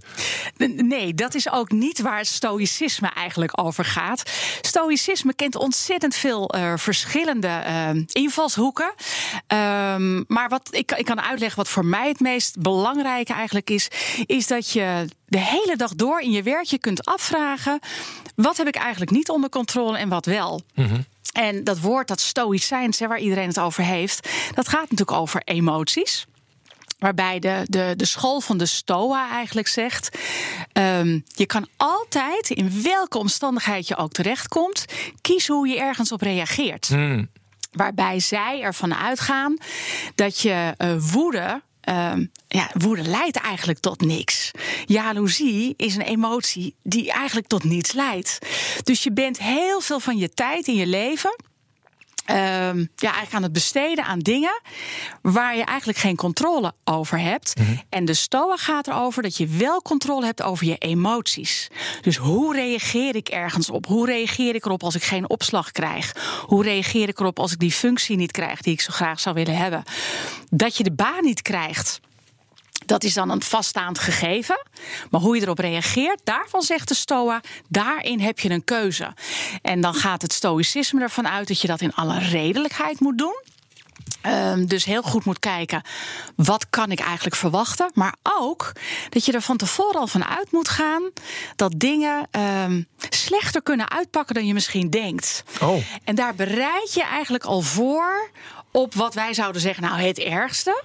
Nee, 0.77 1.15
dat 1.15 1.35
is 1.35 1.51
ook 1.51 1.71
niet 1.71 2.01
waar 2.01 2.25
stoïcisme 2.25 3.09
eigenlijk 3.09 3.61
over 3.63 3.85
gaat. 3.85 4.31
Stoïcisme 4.61 5.35
kent 5.35 5.57
ontzettend 5.57 6.15
veel 6.15 6.55
uh, 6.57 6.73
verschillende 6.77 7.63
uh, 7.67 7.91
invalshoeken... 8.13 8.95
Um, 9.49 10.25
maar 10.29 10.49
wat 10.49 10.69
ik, 10.71 10.93
ik 10.93 11.05
kan 11.05 11.21
uitleggen 11.21 11.59
wat 11.59 11.69
voor 11.69 11.85
mij 11.85 12.09
het 12.09 12.21
meest 12.21 12.61
belangrijke 12.61 13.33
eigenlijk 13.33 13.71
is, 13.71 13.89
is 14.27 14.47
dat 14.47 14.71
je 14.71 15.09
de 15.27 15.39
hele 15.39 15.77
dag 15.77 15.95
door 15.95 16.21
in 16.21 16.31
je 16.31 16.43
werkje 16.43 16.79
kunt 16.79 17.05
afvragen: 17.05 17.79
wat 18.35 18.57
heb 18.57 18.67
ik 18.67 18.77
eigenlijk 18.77 19.11
niet 19.11 19.29
onder 19.29 19.51
controle 19.51 19.99
en 19.99 20.09
wat 20.09 20.27
wel? 20.27 20.61
-hmm. 20.75 21.05
En 21.33 21.65
dat 21.65 21.81
woord, 21.81 22.09
dat 22.09 22.21
stoïcijns, 22.21 22.99
waar 22.99 23.19
iedereen 23.19 23.49
het 23.49 23.61
over 23.61 23.85
heeft, 23.85 24.29
dat 24.55 24.69
gaat 24.69 24.91
natuurlijk 24.91 25.19
over 25.19 25.43
emoties. 25.45 26.27
Waarbij 26.99 27.39
de, 27.39 27.63
de, 27.65 27.95
de 27.97 28.05
school 28.05 28.41
van 28.41 28.59
de 28.59 28.67
Stoa 28.67 29.31
eigenlijk 29.31 29.69
zegt: 29.69 30.19
um, 30.73 31.25
je 31.27 31.47
kan 31.47 31.69
altijd, 31.77 32.51
in 32.51 32.83
welke 32.83 33.19
omstandigheid 33.19 33.89
je 33.89 33.97
ook 33.97 34.13
terechtkomt, 34.13 34.85
kiezen 35.21 35.55
hoe 35.55 35.69
je 35.69 35.79
ergens 35.79 36.13
op 36.13 36.21
reageert. 36.21 36.91
Mm. 36.91 37.29
Waarbij 37.77 38.21
zij 38.21 38.61
ervan 38.63 38.95
uitgaan 38.95 39.57
dat 40.15 40.41
je 40.41 40.75
uh, 40.79 40.93
woede. 41.13 41.63
Uh, 41.89 42.13
ja, 42.49 42.71
woede 42.73 43.03
leidt 43.03 43.37
eigenlijk 43.37 43.79
tot 43.79 44.01
niks. 44.01 44.51
Jaloezie 44.87 45.75
is 45.77 45.95
een 45.95 46.03
emotie 46.03 46.75
die 46.83 47.13
eigenlijk 47.13 47.47
tot 47.47 47.65
niets 47.65 47.93
leidt. 47.93 48.39
Dus 48.83 49.03
je 49.03 49.13
bent 49.13 49.39
heel 49.39 49.81
veel 49.81 50.01
van 50.01 50.19
je 50.19 50.29
tijd 50.29 50.67
in 50.67 50.75
je 50.75 50.87
leven 50.87 51.37
ja, 52.75 53.09
eigenlijk 53.09 53.33
aan 53.33 53.43
het 53.43 53.53
besteden 53.53 54.05
aan 54.05 54.19
dingen 54.19 54.61
waar 55.23 55.57
je 55.57 55.65
eigenlijk 55.65 55.99
geen 55.99 56.17
controle 56.17 56.73
over 56.85 57.21
hebt. 57.21 57.59
Mm 57.59 57.67
-hmm. 57.67 57.83
En 57.89 58.05
de 58.05 58.15
STOA 58.15 58.57
gaat 58.57 58.87
erover 58.87 59.23
dat 59.23 59.37
je 59.37 59.47
wel 59.47 59.83
controle 59.83 60.25
hebt 60.25 60.43
over 60.43 60.67
je 60.67 60.79
emoties. 60.79 61.69
Dus 62.01 62.17
hoe 62.17 62.55
reageer 62.55 63.17
ik 63.17 63.29
ergens 63.29 63.71
op? 63.71 63.87
Hoe 63.87 64.07
reageer 64.07 64.55
ik 64.55 64.65
erop 64.65 64.83
als 64.83 64.95
ik 64.95 65.03
geen 65.03 65.31
opslag 65.31 65.71
krijg? 65.71 66.15
Hoe 66.47 66.63
reageer 66.63 67.09
ik 67.09 67.21
erop 67.21 67.39
als 67.39 67.53
ik 67.53 67.59
die 67.59 67.73
functie 67.73 68.17
niet 68.17 68.33
krijg 68.33 68.61
die 68.61 68.73
ik 68.73 68.81
zo 68.81 68.93
graag 68.93 69.21
zou 69.21 69.35
willen 69.35 69.57
hebben? 69.57 69.83
Dat 70.51 70.77
je 70.77 70.85
de 70.85 70.93
baan 70.93 71.25
niet 71.25 71.43
krijgt. 71.43 72.01
Dat 72.87 73.05
is 73.05 73.15
dan 73.15 73.31
een 73.31 73.43
vaststaand 73.43 73.99
gegeven. 73.99 74.67
Maar 75.11 75.21
hoe 75.21 75.37
je 75.37 75.43
erop 75.43 75.59
reageert, 75.59 76.21
daarvan 76.25 76.63
zegt 76.63 76.89
de 76.89 76.95
STOA, 76.95 77.41
daarin 77.69 78.21
heb 78.21 78.39
je 78.39 78.51
een 78.51 78.65
keuze. 78.65 79.15
En 79.63 79.81
dan 79.81 79.95
gaat 79.95 80.23
het 80.23 80.33
stoïcisme 80.33 81.01
ervan 81.01 81.29
uit 81.29 81.49
dat 81.49 81.61
je 81.61 81.67
dat 81.67 81.81
in 81.81 81.95
alle 81.95 82.19
redelijkheid 82.19 83.01
moet 83.01 83.19
doen. 83.19 83.43
Um, 84.27 84.67
dus 84.67 84.85
heel 84.85 85.03
goed 85.03 85.25
moet 85.25 85.39
kijken, 85.39 85.83
wat 86.37 86.71
kan 86.71 86.91
ik 86.91 87.01
eigenlijk 87.01 87.37
verwachten? 87.37 87.91
Maar 87.95 88.15
ook 88.23 88.73
dat 89.09 89.25
je 89.25 89.33
er 89.33 89.41
van 89.41 89.57
tevoren 89.57 90.01
al 90.01 90.07
van 90.07 90.25
uit 90.25 90.53
moet 90.53 90.69
gaan 90.69 91.03
dat 91.57 91.73
dingen 91.77 92.29
um, 92.65 92.87
slechter 93.09 93.63
kunnen 93.63 93.91
uitpakken 93.91 94.35
dan 94.35 94.47
je 94.47 94.55
misschien 94.55 94.91
denkt. 94.91 95.45
Oh. 95.61 95.83
En 96.05 96.15
daar 96.15 96.35
bereid 96.35 96.95
je 96.95 97.03
eigenlijk 97.03 97.45
al 97.45 97.61
voor 97.61 98.31
op 98.71 98.95
wat 98.95 99.15
wij 99.15 99.35
zouden 99.35 99.61
zeggen, 99.61 99.83
nou 99.83 100.01
het 100.01 100.19
ergste. 100.19 100.83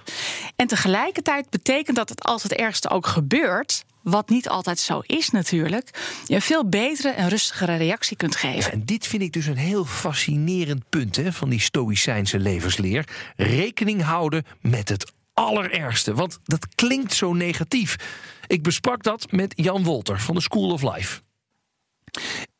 En 0.56 0.66
tegelijkertijd 0.66 1.50
betekent 1.50 1.96
dat 1.96 2.08
het 2.08 2.24
als 2.24 2.42
het 2.42 2.52
ergste 2.52 2.90
ook 2.90 3.06
gebeurt, 3.06 3.84
wat 4.02 4.28
niet 4.28 4.48
altijd 4.48 4.78
zo 4.78 5.02
is 5.06 5.30
natuurlijk, 5.30 6.18
je 6.26 6.34
een 6.34 6.42
veel 6.42 6.68
betere 6.68 7.08
en 7.08 7.28
rustigere 7.28 7.76
reactie 7.76 8.16
kunt 8.16 8.36
geven. 8.36 8.60
Ja, 8.60 8.70
en 8.70 8.84
dit 8.84 9.06
vind 9.06 9.22
ik 9.22 9.32
dus 9.32 9.46
een 9.46 9.56
heel 9.56 9.84
fascinerend 9.84 10.88
punt 10.88 11.16
hè, 11.16 11.32
van 11.32 11.48
die 11.48 11.60
Stoïcijnse 11.60 12.38
levensleer. 12.38 13.08
Rekening 13.36 14.02
houden 14.02 14.44
met 14.60 14.88
het 14.88 15.12
allerergste, 15.34 16.14
want 16.14 16.38
dat 16.44 16.74
klinkt 16.74 17.12
zo 17.14 17.32
negatief. 17.32 17.96
Ik 18.46 18.62
besprak 18.62 19.02
dat 19.02 19.30
met 19.32 19.52
Jan 19.56 19.84
Wolter 19.84 20.20
van 20.20 20.34
de 20.34 20.40
School 20.40 20.70
of 20.70 20.82
Life. 20.94 21.20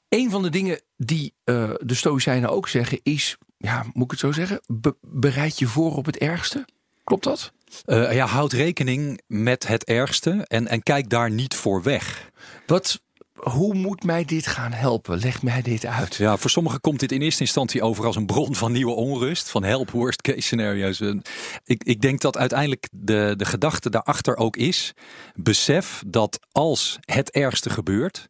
Een 0.09 0.31
van 0.31 0.43
de 0.43 0.51
dingen 0.51 0.81
die 0.97 1.35
eh, 1.45 1.71
de 1.81 1.95
Stoïcijnen 1.95 2.51
ook 2.51 2.69
zeggen 2.69 3.01
is, 3.03 3.37
ja, 3.57 3.85
moet 3.93 4.05
ik 4.05 4.11
het 4.11 4.21
zo 4.21 4.33
zeggen, 4.33 4.61
be- 4.67 4.97
bereid 5.01 5.59
je 5.59 5.67
voor 5.67 5.97
op 5.97 6.07
het 6.07 6.19
ergste. 6.19 6.65
Klopt 7.05 7.25
dat? 7.25 7.53
Eh, 7.85 8.15
ja, 8.15 8.27
houd 8.27 8.53
rekening 8.53 9.21
met 9.27 9.67
het 9.67 9.85
ergste 9.85 10.45
en, 10.47 10.69
en 10.69 10.83
kijk 10.83 11.09
daar 11.09 11.31
niet 11.31 11.55
voor 11.55 11.83
weg. 11.83 12.31
Wat, 12.67 13.03
hoe 13.35 13.75
moet 13.75 14.05
mij 14.05 14.25
dit 14.25 14.47
gaan 14.47 14.73
helpen? 14.73 15.19
Leg 15.19 15.43
mij 15.43 15.63
dit 15.63 15.87
uit. 15.87 16.15
Ja, 16.15 16.37
voor 16.37 16.51
sommigen 16.51 16.81
komt 16.81 17.01
dit 17.01 17.13
in 17.13 17.23
eerste 17.23 17.41
instantie 17.41 17.83
over 17.83 18.07
als 18.07 18.17
een 18.17 18.27
bron 18.27 18.55
van 18.55 18.73
nieuwe 18.73 18.95
onrust, 18.95 19.51
van 19.51 19.65
help 19.65 19.91
worst 19.91 20.23
case 20.23 20.41
scenario's. 20.41 21.01
En 21.01 21.23
Ik, 21.65 21.85
ik 21.85 22.01
denk 22.01 22.21
dat 22.21 22.37
uiteindelijk 22.37 22.89
de, 22.93 23.35
de 23.37 23.45
gedachte 23.45 23.91
daarachter 23.91 24.37
ook 24.37 24.57
is, 24.57 24.95
besef 25.35 26.03
dat 26.07 26.39
als 26.53 26.99
het 27.01 27.31
ergste 27.31 27.71
gebeurt, 27.71 28.29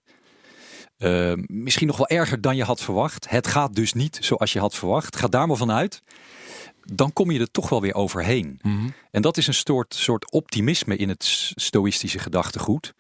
eh, 1.02 1.32
misschien 1.46 1.86
nog 1.86 1.96
wel 1.96 2.08
erger 2.08 2.40
dan 2.40 2.56
je 2.56 2.64
had 2.64 2.80
verwacht, 2.80 3.30
het 3.30 3.46
gaat 3.46 3.74
dus 3.74 3.92
niet 3.92 4.18
zoals 4.20 4.52
je 4.52 4.58
had 4.58 4.74
verwacht, 4.74 5.16
ga 5.16 5.26
daar 5.28 5.46
maar 5.46 5.56
vanuit, 5.56 6.02
dan 6.84 7.12
kom 7.12 7.30
je 7.30 7.40
er 7.40 7.50
toch 7.50 7.68
wel 7.68 7.80
weer 7.80 7.94
overheen. 7.94 8.58
En 9.10 9.22
dat 9.22 9.36
is 9.36 9.46
een 9.46 9.54
soort, 9.54 9.94
soort 9.94 10.30
optimisme 10.32 10.96
in 10.96 11.08
het 11.08 11.24
stoïstische 11.54 12.18
gedachtegoed. 12.18 12.94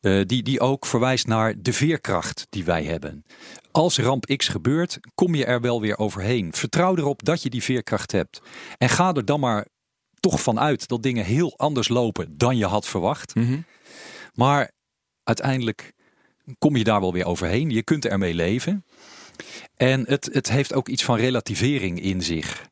eh, 0.00 0.20
die, 0.26 0.42
die 0.42 0.60
ook 0.60 0.86
verwijst 0.86 1.26
naar 1.26 1.54
de 1.58 1.72
veerkracht 1.72 2.46
die 2.50 2.64
wij 2.64 2.84
hebben. 2.84 3.24
Als 3.70 3.98
ramp 3.98 4.24
X 4.36 4.48
gebeurt, 4.48 4.98
kom 5.14 5.34
je 5.34 5.44
er 5.44 5.60
wel 5.60 5.80
weer 5.80 5.98
overheen. 5.98 6.52
Vertrouw 6.52 6.96
erop 6.96 7.24
dat 7.24 7.42
je 7.42 7.50
die 7.50 7.62
veerkracht 7.62 8.12
hebt. 8.12 8.40
En 8.78 8.88
ga 8.88 9.12
er 9.12 9.24
dan 9.24 9.40
maar 9.40 9.66
toch 10.20 10.40
vanuit 10.40 10.88
dat 10.88 11.02
dingen 11.02 11.24
heel 11.24 11.58
anders 11.58 11.88
lopen 11.88 12.38
dan 12.38 12.56
je 12.56 12.66
had 12.66 12.86
verwacht. 12.86 13.34
Maar 14.34 14.70
uiteindelijk 15.22 15.92
kom 16.58 16.76
je 16.76 16.84
daar 16.84 17.00
wel 17.00 17.12
weer 17.12 17.26
overheen. 17.26 17.70
Je 17.70 17.82
kunt 17.82 18.06
ermee 18.06 18.34
leven. 18.34 18.84
En 19.76 20.04
het, 20.08 20.28
het 20.32 20.50
heeft 20.50 20.74
ook 20.74 20.88
iets 20.88 21.04
van 21.04 21.16
relativering 21.16 22.00
in 22.00 22.22
zich. 22.22 22.68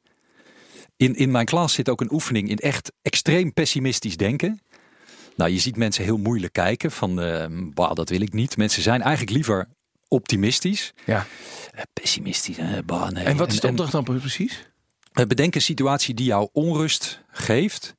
In, 0.97 1.14
in 1.14 1.31
mijn 1.31 1.47
klas 1.47 1.73
zit 1.73 1.88
ook 1.88 2.00
een 2.00 2.12
oefening 2.12 2.49
in 2.49 2.59
echt 2.59 2.93
extreem 3.02 3.52
pessimistisch 3.52 4.17
denken. 4.17 4.61
Nou, 5.37 5.50
je 5.50 5.59
ziet 5.59 5.76
mensen 5.76 6.05
heel 6.05 6.19
moeilijk 6.19 6.52
kijken 6.52 6.91
van, 6.91 7.14
bah, 7.75 7.95
dat 7.95 8.09
wil 8.09 8.21
ik 8.21 8.33
niet. 8.33 8.57
Mensen 8.57 8.83
zijn 8.83 9.02
eigenlijk 9.02 9.33
liever 9.33 9.69
optimistisch. 10.12 10.93
Ja. 11.05 11.26
Eh, 11.71 11.83
Pessimistisch, 11.93 12.59
eh, 12.59 12.79
bah, 12.87 13.11
nee. 13.11 13.25
En 13.25 13.37
wat 13.37 13.52
is 13.52 13.61
de 13.61 13.69
opdracht 13.69 13.93
dan 13.93 14.05
precies? 14.05 14.71
Eh, 15.12 15.26
Bedenk 15.26 15.54
een 15.54 15.62
situatie 15.62 16.14
die 16.14 16.26
jou 16.26 16.49
onrust 16.52 17.23
geeft. 17.31 17.95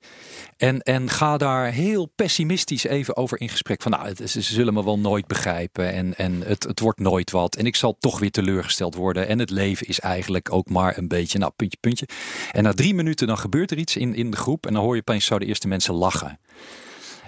En, 0.58 0.82
en 0.82 1.10
ga 1.10 1.38
daar 1.38 1.72
heel 1.72 2.06
pessimistisch 2.16 2.84
even 2.84 3.18
over 3.18 3.42
in 3.42 3.50
gesprek. 3.50 3.82
Van 3.82 3.92
nou, 3.92 4.28
ze 4.28 4.42
zullen 4.42 4.74
me 4.74 4.84
wel 4.84 5.00
nooit 5.00 5.28
begrijpen. 5.28 5.94
En, 5.94 6.16
en 6.18 6.42
het, 6.42 6.64
het 6.64 6.80
wordt 6.80 7.00
nooit 7.00 7.32
wat. 7.32 7.56
En 7.56 7.66
ik 7.66 7.76
zal 7.76 7.98
toch 8.00 8.20
weer 8.20 8.32
teleurgesteld 8.32 8.96
worden. 8.96 9.28
En 9.28 9.40
het 9.40 9.50
leven 9.50 9.88
is 9.88 10.00
eigenlijk 10.00 10.52
ook 10.52 10.70
maar 10.70 10.98
een 10.98 11.08
beetje, 11.08 11.38
nou, 11.38 11.52
puntje, 11.56 11.78
puntje. 11.82 12.08
En 12.52 12.64
na 12.64 12.74
drie 12.74 12.94
minuten 12.94 13.28
dan 13.28 13.38
gebeurt 13.38 13.72
er 13.72 13.78
iets 13.78 13.96
in, 13.96 14.16
in 14.16 14.32
de 14.32 14.38
groep. 14.38 14.66
En 14.66 14.74
dan 14.74 14.84
hoor 14.84 14.96
je 14.96 15.02
opeens 15.02 15.26
zo 15.26 15.40
de 15.40 15.46
eerste 15.46 15.68
mensen 15.68 15.94
lachen. 15.94 16.40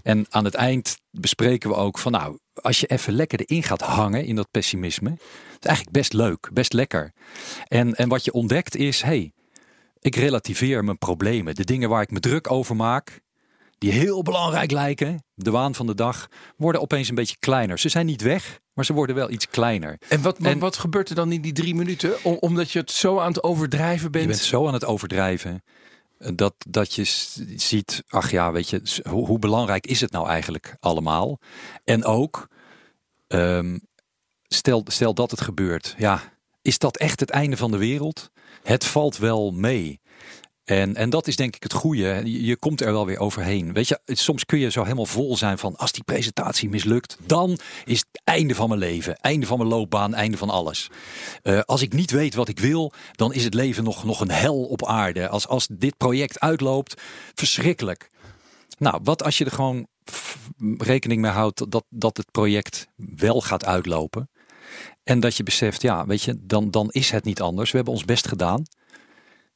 En 0.01 0.25
aan 0.29 0.45
het 0.45 0.53
eind 0.53 0.97
bespreken 1.11 1.69
we 1.69 1.75
ook 1.75 1.99
van 1.99 2.11
nou, 2.11 2.37
als 2.53 2.79
je 2.79 2.87
even 2.87 3.13
lekker 3.13 3.39
erin 3.39 3.63
gaat 3.63 3.81
hangen 3.81 4.25
in 4.25 4.35
dat 4.35 4.51
pessimisme. 4.51 5.09
Het 5.09 5.19
is 5.59 5.67
eigenlijk 5.67 5.97
best 5.97 6.13
leuk, 6.13 6.49
best 6.53 6.73
lekker. 6.73 7.13
En, 7.67 7.95
en 7.95 8.09
wat 8.09 8.25
je 8.25 8.31
ontdekt 8.31 8.75
is, 8.75 9.01
hey, 9.01 9.31
ik 10.05 10.15
relativeer 10.15 10.83
mijn 10.83 10.97
problemen. 10.97 11.55
De 11.55 11.63
dingen 11.63 11.89
waar 11.89 12.01
ik 12.01 12.11
me 12.11 12.19
druk 12.19 12.51
over 12.51 12.75
maak, 12.75 13.21
die 13.77 13.91
heel 13.91 14.21
belangrijk 14.23 14.71
lijken, 14.71 15.23
de 15.33 15.51
waan 15.51 15.75
van 15.75 15.85
de 15.87 15.95
dag, 15.95 16.27
worden 16.57 16.81
opeens 16.81 17.09
een 17.09 17.15
beetje 17.15 17.35
kleiner. 17.39 17.79
Ze 17.79 17.89
zijn 17.89 18.05
niet 18.05 18.21
weg, 18.21 18.59
maar 18.73 18.85
ze 18.85 18.93
worden 18.93 19.15
wel 19.15 19.29
iets 19.29 19.47
kleiner. 19.47 19.97
En 20.09 20.21
wat, 20.21 20.37
wat, 20.37 20.51
En- 20.51 20.59
wat 20.59 20.77
gebeurt 20.77 21.09
er 21.09 21.15
dan 21.15 21.31
in 21.31 21.41
die 21.41 21.53
drie 21.53 21.75
minuten? 21.75 22.23
Om- 22.23 22.37
omdat 22.39 22.71
je 22.71 22.79
het 22.79 22.91
zo 22.91 23.19
aan 23.19 23.27
het 23.27 23.43
overdrijven 23.43 24.11
bent. 24.11 24.23
Je 24.23 24.29
bent 24.29 24.41
zo 24.41 24.67
aan 24.67 24.73
het 24.73 24.85
overdrijven 24.85 25.63
eh, 26.17 26.31
dat, 26.35 26.53
dat 26.67 26.93
je 26.93 27.03
ziet, 27.55 28.03
ach 28.07 28.31
ja, 28.31 28.51
weet 28.51 28.69
je, 28.69 29.03
hoe 29.09 29.39
belangrijk 29.39 29.87
is 29.87 30.01
het 30.01 30.11
nou 30.11 30.27
eigenlijk 30.27 30.75
allemaal? 30.79 31.39
En 31.83 32.03
ook, 32.05 32.47
ehm, 33.27 33.77
stel, 34.43 34.83
stel 34.87 35.13
dat 35.13 35.31
het 35.31 35.41
gebeurt, 35.41 35.95
ja, 35.97 36.21
is 36.61 36.77
dat 36.77 36.97
echt 36.97 37.19
het 37.19 37.29
einde 37.29 37.57
van 37.57 37.71
de 37.71 37.77
wereld? 37.77 38.31
Het 38.65 38.85
valt 38.85 39.17
wel 39.17 39.51
mee. 39.51 39.99
En, 40.63 40.95
en 40.95 41.09
dat 41.09 41.27
is 41.27 41.35
denk 41.35 41.55
ik 41.55 41.63
het 41.63 41.73
goede. 41.73 42.21
Je, 42.45 42.57
komt 42.57 42.81
er 42.81 42.91
wel 42.91 43.05
weer 43.05 43.19
overheen. 43.19 43.73
Weet 43.73 43.87
je, 43.87 43.99
soms 44.05 44.45
kun 44.45 44.59
je 44.59 44.71
zo 44.71 44.83
helemaal 44.83 45.05
vol 45.05 45.37
zijn 45.37 45.57
van 45.57 45.75
als 45.75 45.91
die 45.91 46.03
presentatie 46.03 46.69
mislukt, 46.69 47.17
dan 47.25 47.59
is 47.83 47.99
het 47.99 48.21
einde 48.23 48.55
van 48.55 48.67
mijn 48.67 48.79
leven, 48.79 49.15
einde 49.15 49.45
van 49.45 49.57
mijn 49.57 49.69
loopbaan, 49.69 50.13
einde 50.13 50.37
van 50.37 50.49
alles. 50.49 50.89
Eh, 51.41 51.59
als 51.59 51.81
ik 51.81 51.93
niet 51.93 52.11
weet 52.11 52.35
wat 52.35 52.47
ik 52.47 52.59
wil, 52.59 52.93
dan 53.11 53.33
is 53.33 53.43
het 53.43 53.53
leven 53.53 53.83
nog, 53.83 54.03
nog 54.03 54.19
een 54.19 54.31
hel 54.31 54.63
op 54.63 54.85
aarde. 54.85 55.27
Als, 55.27 55.47
als 55.47 55.67
dit 55.71 55.97
project 55.97 56.39
uitloopt, 56.39 57.01
verschrikkelijk. 57.33 58.09
Nou, 58.77 58.99
wat 59.03 59.23
als 59.23 59.37
je 59.37 59.45
er 59.45 59.51
gewoon 59.51 59.87
rekening 60.77 61.21
mee 61.21 61.31
houdt 61.31 61.71
dat, 61.71 61.85
dat 61.89 62.17
het 62.17 62.31
project 62.31 62.87
wel 62.95 63.41
gaat 63.41 63.65
uitlopen. 63.65 64.29
En 65.03 65.19
dat 65.19 65.37
je 65.37 65.43
beseft, 65.43 65.81
ja, 65.81 66.05
weet 66.05 66.21
je, 66.21 66.37
dan, 66.41 66.71
dan 66.71 66.89
is 66.91 67.11
het 67.11 67.23
niet 67.23 67.41
anders. 67.41 67.71
We 67.71 67.75
hebben 67.75 67.93
ons 67.93 68.05
best 68.05 68.27
gedaan. 68.27 68.63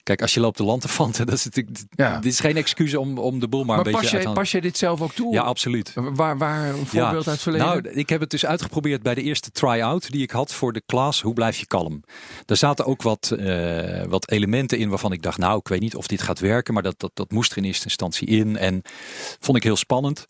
Kijk, 0.04 0.22
als 0.22 0.34
je 0.34 0.40
loopt 0.40 0.58
de 0.58 0.64
lanterfanten, 0.64 1.26
dat 1.28 1.36
is 1.36 1.46
natuurlijk, 1.46 1.78
Ja. 1.90 2.20
dit 2.20 2.32
is 2.32 2.40
geen 2.40 2.58
excuus 2.58 2.96
om, 2.96 3.18
om 3.18 3.40
de 3.40 3.48
boel 3.48 3.64
maar, 3.64 3.78
maar 3.78 3.86
een 3.86 3.92
pas 3.92 4.02
beetje 4.02 4.18
jij, 4.18 4.26
uit 4.26 4.36
pas 4.36 4.52
jij 4.52 4.62
dit 4.62 4.78
zelf 4.78 5.02
ook 5.02 5.14
toe? 5.14 5.34
Ja, 5.34 5.42
absoluut. 5.42 5.94
Waar, 5.96 6.38
waar 6.38 6.70
een 6.70 6.86
voorbeeld 6.86 7.16
uit 7.16 7.26
het 7.26 7.42
verleden? 7.42 7.68
Nou, 7.68 7.90
ik 7.90 8.10
heb 8.10 8.20
het 8.20 8.30
dus 8.30 8.46
uitgeprobeerd 8.46 9.02
bij 9.02 9.16
de 9.16 9.22
eerste 9.22 9.52
try-out 9.52 10.12
die 10.12 10.22
ik 10.22 10.32
had 10.32 10.54
voor 10.54 10.74
de 10.74 10.82
klas. 10.86 11.22
Hoe 11.22 11.34
blijf 11.34 11.58
je 11.58 11.66
kalm? 11.66 12.04
Daar 12.46 12.58
zaten 12.58 12.86
ook 12.86 13.02
wat, 13.02 13.32
eh, 13.32 14.04
wat 14.04 14.32
elementen 14.32 14.78
in 14.78 14.90
waarvan 14.90 15.12
ik 15.12 15.22
dacht, 15.22 15.38
nou, 15.38 15.58
ik 15.60 15.68
weet 15.68 15.82
niet 15.82 15.96
of 15.96 16.08
dit 16.08 16.22
gaat 16.22 16.40
werken, 16.40 16.74
maar 16.74 16.84
dat, 16.84 17.00
dat, 17.00 17.12
dat 17.14 17.32
moest 17.32 17.52
er 17.52 17.58
in 17.58 17.64
eerste 17.64 17.86
instantie 17.86 18.28
in. 18.28 18.58
En 18.58 18.82
vond 19.40 19.58
ik 19.58 19.64
heel 19.64 19.76
spannend. 19.76 20.26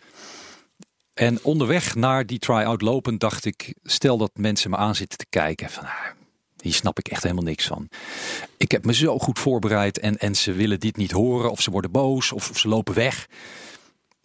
En 1.20 1.44
onderweg 1.44 1.96
naar 1.96 2.26
die 2.26 2.40
try-out 2.40 2.82
lopend 2.82 3.20
dacht 3.20 3.46
ik, 3.46 3.74
stel 3.84 4.18
dat 4.18 4.32
mensen 4.34 4.70
me 4.70 4.76
aan 4.76 4.96
zitten 4.96 5.18
te 5.18 5.26
kijken 5.30 5.70
van, 5.70 5.84
ah, 5.84 6.06
hier 6.62 6.74
snap 6.74 7.00
ik 7.00 7.08
echt 7.08 7.24
helemaal 7.24 7.44
niks 7.44 7.68
van. 7.68 7.90
Ik 8.58 8.72
heb 8.72 8.86
me 8.86 8.94
zo 8.94 9.20
goed 9.20 9.40
voorbereid 9.40 10.00
en, 10.00 10.18
en 10.18 10.36
ze 10.36 10.52
willen 10.52 10.80
dit 10.80 10.98
niet 10.98 11.12
horen 11.12 11.52
of 11.52 11.62
ze 11.62 11.72
worden 11.72 11.92
boos 11.92 12.32
of, 12.32 12.50
of 12.50 12.60
ze 12.60 12.68
lopen 12.68 12.94
weg. 12.94 13.28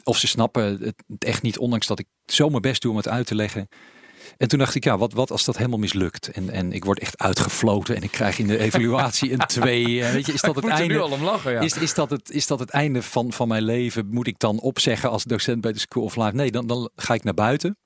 Of 0.02 0.18
ze 0.18 0.26
snappen 0.26 0.82
het 0.82 1.24
echt 1.24 1.42
niet, 1.42 1.58
ondanks 1.58 1.86
dat 1.86 1.98
ik 1.98 2.06
zo 2.26 2.48
mijn 2.48 2.62
best 2.62 2.82
doe 2.82 2.90
om 2.90 2.96
het 2.96 3.08
uit 3.08 3.26
te 3.26 3.34
leggen. 3.34 3.68
En 4.36 4.48
toen 4.48 4.58
dacht 4.58 4.74
ik, 4.74 4.84
ja, 4.84 4.98
wat, 4.98 5.12
wat 5.12 5.30
als 5.30 5.44
dat 5.44 5.56
helemaal 5.56 5.78
mislukt? 5.78 6.28
En, 6.28 6.50
en 6.50 6.72
ik 6.72 6.84
word 6.84 6.98
echt 6.98 7.18
uitgefloten 7.18 7.96
en 7.96 8.02
ik 8.02 8.10
krijg 8.10 8.38
in 8.38 8.46
de 8.46 8.58
evaluatie 8.58 9.32
een 9.32 9.38
2. 9.46 10.02
Eh, 10.02 10.12
Weet 10.12 10.26
je, 10.26 10.32
is 10.32 10.40
dat 10.40 10.54
het 10.54 10.64
nu 10.64 10.70
einde? 10.70 10.98
al 10.98 11.10
om 11.10 11.22
lachen, 11.22 11.52
ja. 11.52 11.60
Is, 11.60 11.76
is, 11.76 11.94
dat 11.94 12.10
het, 12.10 12.30
is 12.30 12.46
dat 12.46 12.58
het 12.58 12.70
einde 12.70 13.02
van, 13.02 13.32
van 13.32 13.48
mijn 13.48 13.62
leven? 13.62 14.06
Moet 14.10 14.26
ik 14.26 14.38
dan 14.38 14.60
opzeggen 14.60 15.10
als 15.10 15.24
docent 15.24 15.60
bij 15.60 15.72
de 15.72 15.78
School 15.78 16.04
of 16.04 16.16
Life? 16.16 16.34
Nee, 16.34 16.50
dan, 16.50 16.66
dan 16.66 16.90
ga 16.96 17.14
ik 17.14 17.24
naar 17.24 17.34
buiten. 17.34 17.78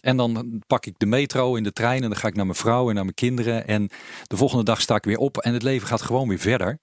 En 0.00 0.16
dan 0.16 0.62
pak 0.66 0.86
ik 0.86 0.94
de 0.96 1.06
metro 1.06 1.54
in 1.54 1.62
de 1.62 1.72
trein 1.72 2.02
en 2.02 2.08
dan 2.08 2.18
ga 2.18 2.28
ik 2.28 2.34
naar 2.34 2.46
mijn 2.46 2.58
vrouw 2.58 2.88
en 2.88 2.94
naar 2.94 3.04
mijn 3.04 3.14
kinderen. 3.14 3.66
En 3.66 3.90
de 4.26 4.36
volgende 4.36 4.64
dag 4.64 4.80
sta 4.80 4.94
ik 4.94 5.04
weer 5.04 5.18
op 5.18 5.38
en 5.38 5.52
het 5.52 5.62
leven 5.62 5.88
gaat 5.88 6.02
gewoon 6.02 6.28
weer 6.28 6.38
verder. 6.38 6.78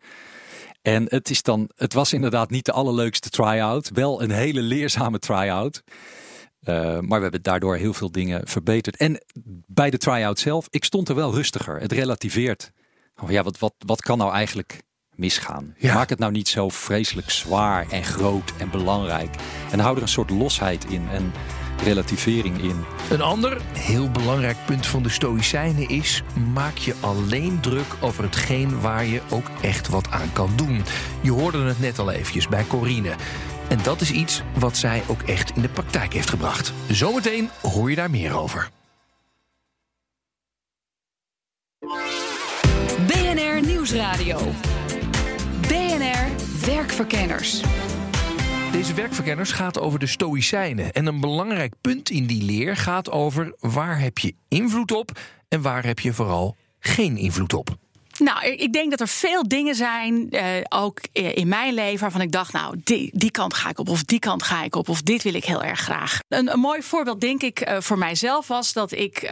En 0.81 1.05
het, 1.08 1.29
is 1.29 1.41
dan, 1.41 1.70
het 1.75 1.93
was 1.93 2.13
inderdaad 2.13 2.50
niet 2.50 2.65
de 2.65 2.72
allerleukste 2.72 3.29
try-out. 3.29 3.89
Wel 3.93 4.22
een 4.22 4.31
hele 4.31 4.62
leerzame 4.62 5.20
try-out. 5.20 5.84
Eh, 6.62 7.00
maar 7.00 7.18
we 7.18 7.24
hebben 7.24 7.41
daardoor 7.41 7.75
heel 7.75 7.94
veel 7.94 8.12
dingen 8.12 8.48
verbeterd. 8.48 8.98
En 8.98 9.24
bij 9.68 9.89
de 9.89 9.98
try-out 9.98 10.39
zelf, 10.39 10.68
ik 10.70 10.84
stond 10.84 11.10
er 11.10 11.15
wel 11.15 11.34
rustiger. 11.34 11.80
Het 11.80 11.91
relativeert. 11.91 12.72
Oh 13.24 13.32
ja, 13.32 13.44
wat, 13.44 13.60
wat, 13.60 13.74
wat 13.86 14.01
kan 14.01 14.18
nou 14.18 14.34
eigenlijk 14.34 14.82
misgaan? 15.15 15.75
Ja. 15.77 15.94
Maak 15.94 16.10
het 16.10 16.20
nou 16.20 16.32
niet 16.32 16.48
zo 16.48 16.70
vreselijk 16.70 17.30
zwaar 17.30 17.89
en 17.89 18.03
groot 18.03 18.53
en 18.58 18.70
belangrijk. 18.70 19.36
En 19.72 19.80
hou 19.80 19.96
er 19.96 20.01
een 20.01 20.08
soort 20.08 20.30
losheid 20.30 20.86
in 20.86 21.08
en 21.10 21.32
relativering 21.84 22.62
in. 22.62 22.84
Een 23.10 23.22
ander 23.22 23.62
heel 23.74 24.10
belangrijk 24.10 24.58
punt 24.65 24.88
van 24.88 25.03
de 25.03 25.10
Stoïcijnen 25.10 25.89
is: 25.89 26.24
maak 26.53 26.77
je 26.77 26.96
alleen 27.00 27.62
druk 27.62 27.96
over 28.01 28.24
hetgeen 28.24 28.82
waar 28.82 29.06
je 29.06 29.22
ook 29.30 29.46
echt 29.62 29.88
wat 29.88 30.10
aan 30.10 30.34
kan 30.34 30.51
doen. 30.56 30.82
Je 31.22 31.32
hoorde 31.32 31.63
het 31.63 31.80
net 31.80 32.00
al 32.00 32.12
eventjes 32.12 32.48
bij 32.48 32.65
Corine. 32.68 33.13
En 33.72 33.84
dat 33.84 34.01
is 34.01 34.12
iets 34.12 34.42
wat 34.60 34.78
zij 34.78 35.04
ook 35.08 35.22
echt 35.22 35.56
in 35.56 35.62
de 35.62 35.70
praktijk 35.70 36.13
heeft 36.13 36.30
gebracht. 36.30 36.74
Zometeen 36.90 37.50
hoor 37.62 37.90
je 37.90 37.96
daar 37.96 38.10
meer 38.10 38.38
over. 38.38 38.70
BNR 43.08 43.66
Nieuwsradio. 43.66 44.40
BNR 45.68 46.28
Werkverkenners. 46.66 47.62
Deze 48.72 48.94
werkverkenners 48.94 49.51
gaat 49.51 49.80
over 49.80 50.00
de 50.00 50.08
Stoïcijnen. 50.08 50.92
En 50.92 51.06
een 51.06 51.20
belangrijk 51.20 51.74
punt 51.82 52.10
in 52.10 52.25
die 52.25 52.44
leer 52.44 52.75
gaat 52.75 53.12
over 53.12 53.56
waar 53.60 54.00
heb 54.00 54.18
je 54.18 54.36
invloed 54.48 54.92
op 54.92 55.20
en 55.48 55.62
waar 55.62 55.86
heb 55.86 56.00
je 56.00 56.13
vooral 56.13 56.56
geen 56.80 57.18
invloed 57.18 57.54
op. 57.54 57.78
Nou, 58.22 58.46
ik 58.46 58.74
denk 58.74 58.90
dat 58.90 59.00
er 59.00 59.08
veel 59.08 59.48
dingen 59.48 59.75
zijn, 59.75 60.28
uh, 60.32 60.44
ook 60.70 61.00
in 61.12 61.48
mijn 61.48 61.74
leven, 61.74 62.00
waarvan 62.00 62.22
ik 62.22 62.32
dacht, 62.32 62.54
nou, 62.54 62.75
die, 62.84 63.10
die 63.13 63.32
kant 63.32 63.54
ga 63.54 63.70
ik 63.70 63.80
op, 63.80 63.90
of 63.90 64.04
die 64.04 64.20
kant 64.20 64.44
ga 64.44 64.63
ik 64.63 64.75
op, 64.75 64.90
of 64.90 65.01
dit 65.01 65.24
wil 65.24 65.34
ik 65.34 65.46
heel 65.46 65.63
erg 65.63 65.80
graag. 65.80 66.20
Een, 66.28 66.60
mooi 66.60 66.82
voorbeeld, 66.82 67.22
denk 67.22 67.42
ik, 67.42 67.70
uh, 67.70 67.78
voor 67.80 67.98
mijzelf 67.98 68.48
was 68.48 68.74
dat 68.74 68.92
ik 68.92 69.30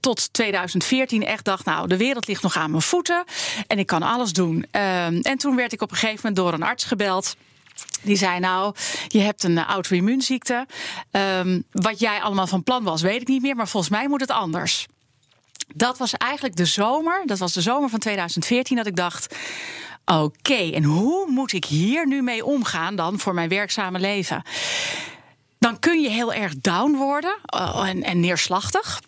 tot 0.00 0.32
2014 0.32 1.26
echt 1.26 1.44
dacht, 1.44 1.64
nou, 1.64 1.88
de 1.88 1.96
wereld 1.96 2.26
ligt 2.26 2.42
nog 2.42 2.56
aan 2.56 2.70
mijn 2.70 2.82
voeten 2.82 3.24
en 3.66 3.78
ik 3.78 3.86
kan 3.86 4.02
alles 4.02 4.32
doen. 4.32 4.66
Ehm, 4.70 5.20
en 5.22 5.38
toen 5.38 5.56
werd 5.56 5.72
ik 5.72 5.82
op 5.82 5.90
een 5.90 5.96
gegeven 5.96 6.20
moment 6.22 6.36
door 6.36 6.52
een 6.52 6.68
arts 6.68 6.84
gebeld. 6.84 7.36
Die 8.02 8.16
zei 8.16 8.40
nou, 8.40 8.74
je 9.08 9.20
hebt 9.20 9.42
een 9.42 9.58
auto-immuunziekte. 9.58 10.66
Um, 11.10 11.64
wat 11.70 11.98
jij 11.98 12.20
allemaal 12.20 12.46
van 12.46 12.62
plan 12.62 12.84
was, 12.84 13.02
weet 13.02 13.20
ik 13.20 13.28
niet 13.28 13.42
meer. 13.42 13.56
Maar 13.56 13.68
volgens 13.68 13.92
mij 13.92 14.08
moet 14.08 14.20
het 14.20 14.30
anders. 14.30 14.86
Dat 15.74 15.98
was 15.98 16.12
eigenlijk 16.12 16.56
de 16.56 16.64
zomer. 16.64 17.22
Dat 17.26 17.38
was 17.38 17.52
de 17.52 17.60
zomer 17.60 17.88
van 17.88 17.98
2014 17.98 18.76
dat 18.76 18.86
ik 18.86 18.96
dacht. 18.96 19.36
Oké, 20.04 20.70
en 20.72 20.84
hoe 20.84 21.30
moet 21.30 21.52
ik 21.52 21.64
hier 21.64 22.06
nu 22.06 22.22
mee 22.22 22.44
omgaan 22.44 22.96
dan 22.96 23.18
voor 23.18 23.34
mijn 23.34 23.48
werkzame 23.48 23.98
leven? 23.98 24.42
Dan 25.58 25.78
kun 25.78 26.00
je 26.00 26.08
heel 26.08 26.32
erg 26.32 26.54
down 26.60 26.96
worden 26.96 27.36
uh, 27.54 27.88
en, 27.88 28.02
en 28.02 28.20
neerslachtig. 28.20 29.00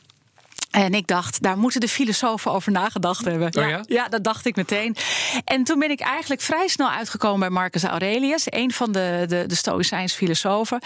En 0.85 0.95
ik 0.95 1.07
dacht, 1.07 1.43
daar 1.43 1.59
moeten 1.59 1.81
de 1.81 1.89
filosofen 1.89 2.53
over 2.53 2.73
nagedacht 2.73 3.25
hebben. 3.25 3.47
Oh 3.47 3.69
ja? 3.69 3.83
ja? 3.87 4.09
dat 4.09 4.25
dacht 4.25 4.47
ik 4.47 4.57
meteen. 4.57 4.97
En 5.45 5.65
toen 5.65 5.79
ben 5.79 5.91
ik 5.91 6.01
eigenlijk 6.01 6.41
vrij 6.41 6.69
snel 6.69 6.91
uitgekomen 6.91 7.41
bij 7.41 7.51
Marcus 7.51 7.85
Aurelius, 7.85 8.47
een 8.47 8.73
van 8.73 8.93
de, 8.93 9.25
de, 9.29 9.45
de 9.47 9.55
Stoïcijns 9.55 10.13
filosofen. 10.13 10.81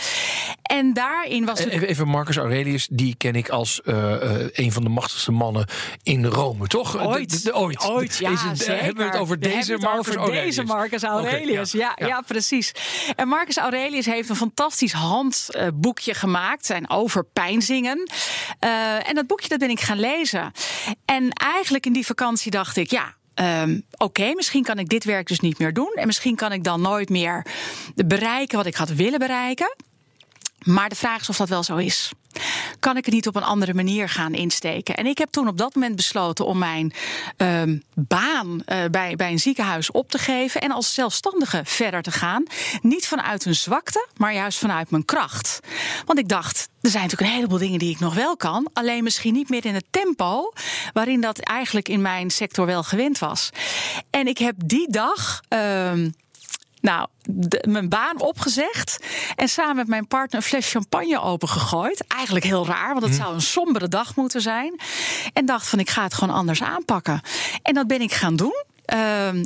En 0.63 0.93
daarin 0.93 1.45
was. 1.45 1.59
Even, 1.59 1.89
even 1.89 2.09
Marcus 2.09 2.37
Aurelius, 2.37 2.89
die 2.91 3.15
ken 3.19 3.35
ik 3.35 3.49
als 3.49 3.81
uh, 3.85 3.95
uh, 3.95 4.47
een 4.53 4.73
van 4.73 4.83
de 4.83 4.89
machtigste 4.89 5.33
mannen 5.33 5.67
in 6.03 6.25
Rome, 6.25 6.67
toch? 6.67 6.99
Ooit. 7.07 7.31
De, 7.31 7.43
de, 7.43 7.55
ooit. 7.55 7.85
ooit 7.85 8.17
ja, 8.17 8.31
Is 8.31 8.43
het, 8.43 8.67
hebben 8.67 8.97
we 8.97 9.11
het 9.11 9.21
over 9.21 9.39
We 9.39 9.49
deze 9.49 9.73
het 9.73 9.83
Marcus 9.83 9.99
over 9.99 10.17
Aurelius? 10.17 10.57
Deze 10.57 10.63
Marcus 10.63 11.03
Aurelius, 11.03 11.73
ja. 11.73 11.97
ja. 11.97 12.21
precies. 12.27 12.73
En 13.17 13.29
Marcus 13.29 13.57
Aurelius 13.57 14.07
heeft 14.07 14.29
een 14.29 14.37
fantastisch 14.37 14.93
handboekje 14.93 16.15
gemaakt, 16.15 16.67
zijn 16.67 16.91
over 16.91 17.25
pijnzingen. 17.25 18.11
Uh, 18.65 19.09
en 19.09 19.15
dat 19.15 19.27
boekje 19.27 19.49
dat 19.49 19.59
ben 19.59 19.71
ik 19.71 19.81
gaan 19.83 20.01
lezen. 20.01 20.53
En 21.05 21.31
eigenlijk 21.31 21.87
in 21.87 21.93
die 21.93 22.07
vakantie 22.07 22.51
dacht 22.51 22.77
ik, 22.77 22.91
ja, 22.91 23.15
Um, 23.35 23.83
Oké, 23.97 24.35
misschien 24.35 24.63
kan 24.63 24.79
ik 24.79 24.89
dit 24.89 25.05
werk 25.05 25.27
dus 25.27 25.41
niet 25.41 25.59
meer 25.59 25.73
doen. 25.73 25.93
En 25.95 26.07
misschien 26.07 26.37
kan 26.37 26.53
ik 26.53 26.65
dan 26.65 26.81
nooit 26.81 27.09
meer 27.09 27.47
bereiken 27.95 28.57
wat 28.57 28.67
ik 28.67 28.75
had 28.75 28.89
willen 28.89 29.19
bereiken. 29.19 29.77
Maar 30.63 30.89
de 30.89 30.95
vraag 30.95 31.21
is 31.21 31.29
of 31.29 31.37
dat 31.37 31.49
wel 31.49 31.63
zo 31.63 31.77
is. 31.77 32.13
Kan 32.83 32.97
ik 32.97 33.05
het 33.05 33.15
niet 33.15 33.27
op 33.27 33.37
een 33.37 33.43
andere 33.43 33.75
manier 33.75 34.09
gaan 34.09 34.35
insteken? 34.35 34.97
En 34.97 35.07
ik 35.07 35.19
heb 35.19 35.31
toen 35.31 35.49
op 35.49 35.59
dat 35.59 35.75
moment 35.75 35.97
besloten 35.97 36.47
om 36.47 36.59
mijn 36.59 36.93
um, 37.37 37.83
baan 37.95 38.63
uh, 38.67 38.85
bij, 38.91 39.17
bij 39.17 39.31
een 39.31 39.39
ziekenhuis 39.39 39.91
op 39.91 40.11
te 40.11 40.19
geven 40.19 40.61
en 40.61 40.71
als 40.71 40.95
zelfstandige 40.95 41.61
verder 41.65 42.03
te 42.03 42.11
gaan. 42.11 42.43
Niet 42.81 43.07
vanuit 43.07 43.45
een 43.45 43.55
zwakte, 43.55 44.07
maar 44.17 44.35
juist 44.35 44.59
vanuit 44.59 44.91
mijn 44.91 45.05
kracht. 45.05 45.61
Want 46.07 46.19
ik 46.19 46.29
dacht, 46.29 46.69
er 46.81 46.91
zijn 46.91 47.03
natuurlijk 47.03 47.31
een 47.31 47.37
heleboel 47.37 47.59
dingen 47.59 47.79
die 47.79 47.91
ik 47.91 48.01
nog 48.01 48.15
wel 48.15 48.37
kan, 48.37 48.71
alleen 48.73 49.05
misschien 49.05 49.33
niet 49.33 49.49
meer 49.49 49.67
in 49.67 49.75
het 49.75 49.87
tempo 49.91 50.53
waarin 50.93 51.21
dat 51.21 51.39
eigenlijk 51.39 51.89
in 51.89 52.03
mijn 52.03 52.31
sector 52.31 52.67
wel 52.67 52.83
gewend 52.83 53.19
was. 53.19 53.51
En 54.11 54.27
ik 54.27 54.39
heb 54.39 54.55
die 54.65 54.91
dag. 54.91 55.41
Um, 55.49 56.15
nou, 56.83 57.09
de, 57.23 57.65
mijn 57.69 57.89
baan 57.89 58.21
opgezegd. 58.21 58.99
En 59.37 59.49
samen 59.49 59.77
met 59.77 59.87
mijn 59.87 60.07
partner 60.07 60.41
een 60.41 60.47
fles 60.47 60.71
champagne 60.71 61.21
opengegooid. 61.21 62.07
Eigenlijk 62.07 62.45
heel 62.45 62.67
raar, 62.67 62.93
want 62.93 63.03
het 63.03 63.17
Hm. 63.17 63.21
zou 63.23 63.35
een 63.35 63.41
sombere 63.43 63.89
dag 63.89 64.17
moeten 64.17 64.41
zijn. 64.41 64.81
En 65.33 65.47
dacht 65.47 65.67
van, 65.67 65.79
ik 65.79 65.91
ga 65.91 66.03
het 66.03 66.15
gewoon 66.15 66.35
anders 66.35 66.63
aanpakken. 66.63 67.21
En 67.63 67.75
dat 67.75 67.87
ben 67.87 68.01
ik 68.01 68.13
gaan 68.13 68.37
doen. 68.37 68.65
Um, 68.93 68.99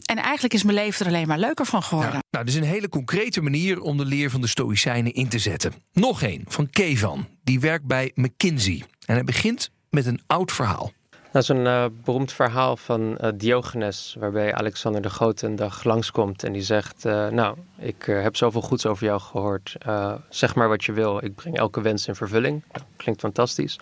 en 0.04 0.16
eigenlijk 0.16 0.54
is 0.54 0.62
mijn 0.62 0.76
leven 0.76 1.06
er 1.06 1.12
alleen 1.12 1.28
maar 1.28 1.38
leuker 1.38 1.66
van 1.66 1.82
geworden. 1.82 2.12
Ja. 2.12 2.22
Nou, 2.30 2.44
dit 2.44 2.54
is 2.54 2.60
een 2.60 2.66
hele 2.66 2.88
concrete 2.88 3.40
manier 3.40 3.80
om 3.80 3.96
de 3.96 4.04
leer 4.04 4.30
van 4.30 4.40
de 4.40 4.46
Stoïcijnen 4.46 5.12
in 5.12 5.28
te 5.28 5.38
zetten. 5.38 5.72
Nog 5.92 6.22
één 6.22 6.44
van 6.48 6.70
Kevan. 6.70 7.26
Die 7.44 7.60
werkt 7.60 7.84
bij 7.84 8.10
McKinsey. 8.14 8.84
En 9.06 9.14
hij 9.14 9.24
begint 9.24 9.70
met 9.90 10.06
een 10.06 10.20
oud 10.26 10.52
verhaal. 10.52 10.92
Dat 11.36 11.44
is 11.44 11.50
een 11.50 11.66
uh, 11.66 11.84
beroemd 12.04 12.32
verhaal 12.32 12.76
van 12.76 13.18
uh, 13.20 13.30
Diogenes, 13.34 14.16
waarbij 14.18 14.54
Alexander 14.54 15.02
de 15.02 15.10
Grote 15.10 15.46
een 15.46 15.56
dag 15.56 15.84
langskomt 15.84 16.44
en 16.44 16.52
die 16.52 16.62
zegt: 16.62 17.04
uh, 17.04 17.28
Nou, 17.28 17.56
ik 17.78 18.02
heb 18.02 18.36
zoveel 18.36 18.60
goeds 18.60 18.86
over 18.86 19.04
jou 19.04 19.20
gehoord. 19.20 19.76
zeg 20.28 20.54
maar 20.54 20.68
wat 20.68 20.84
je 20.84 20.92
wil, 20.92 21.24
ik 21.24 21.34
breng 21.34 21.56
elke 21.58 21.80
wens 21.80 22.08
in 22.08 22.14
vervulling. 22.14 22.64
Klinkt 22.96 23.20
fantastisch. 23.20 23.76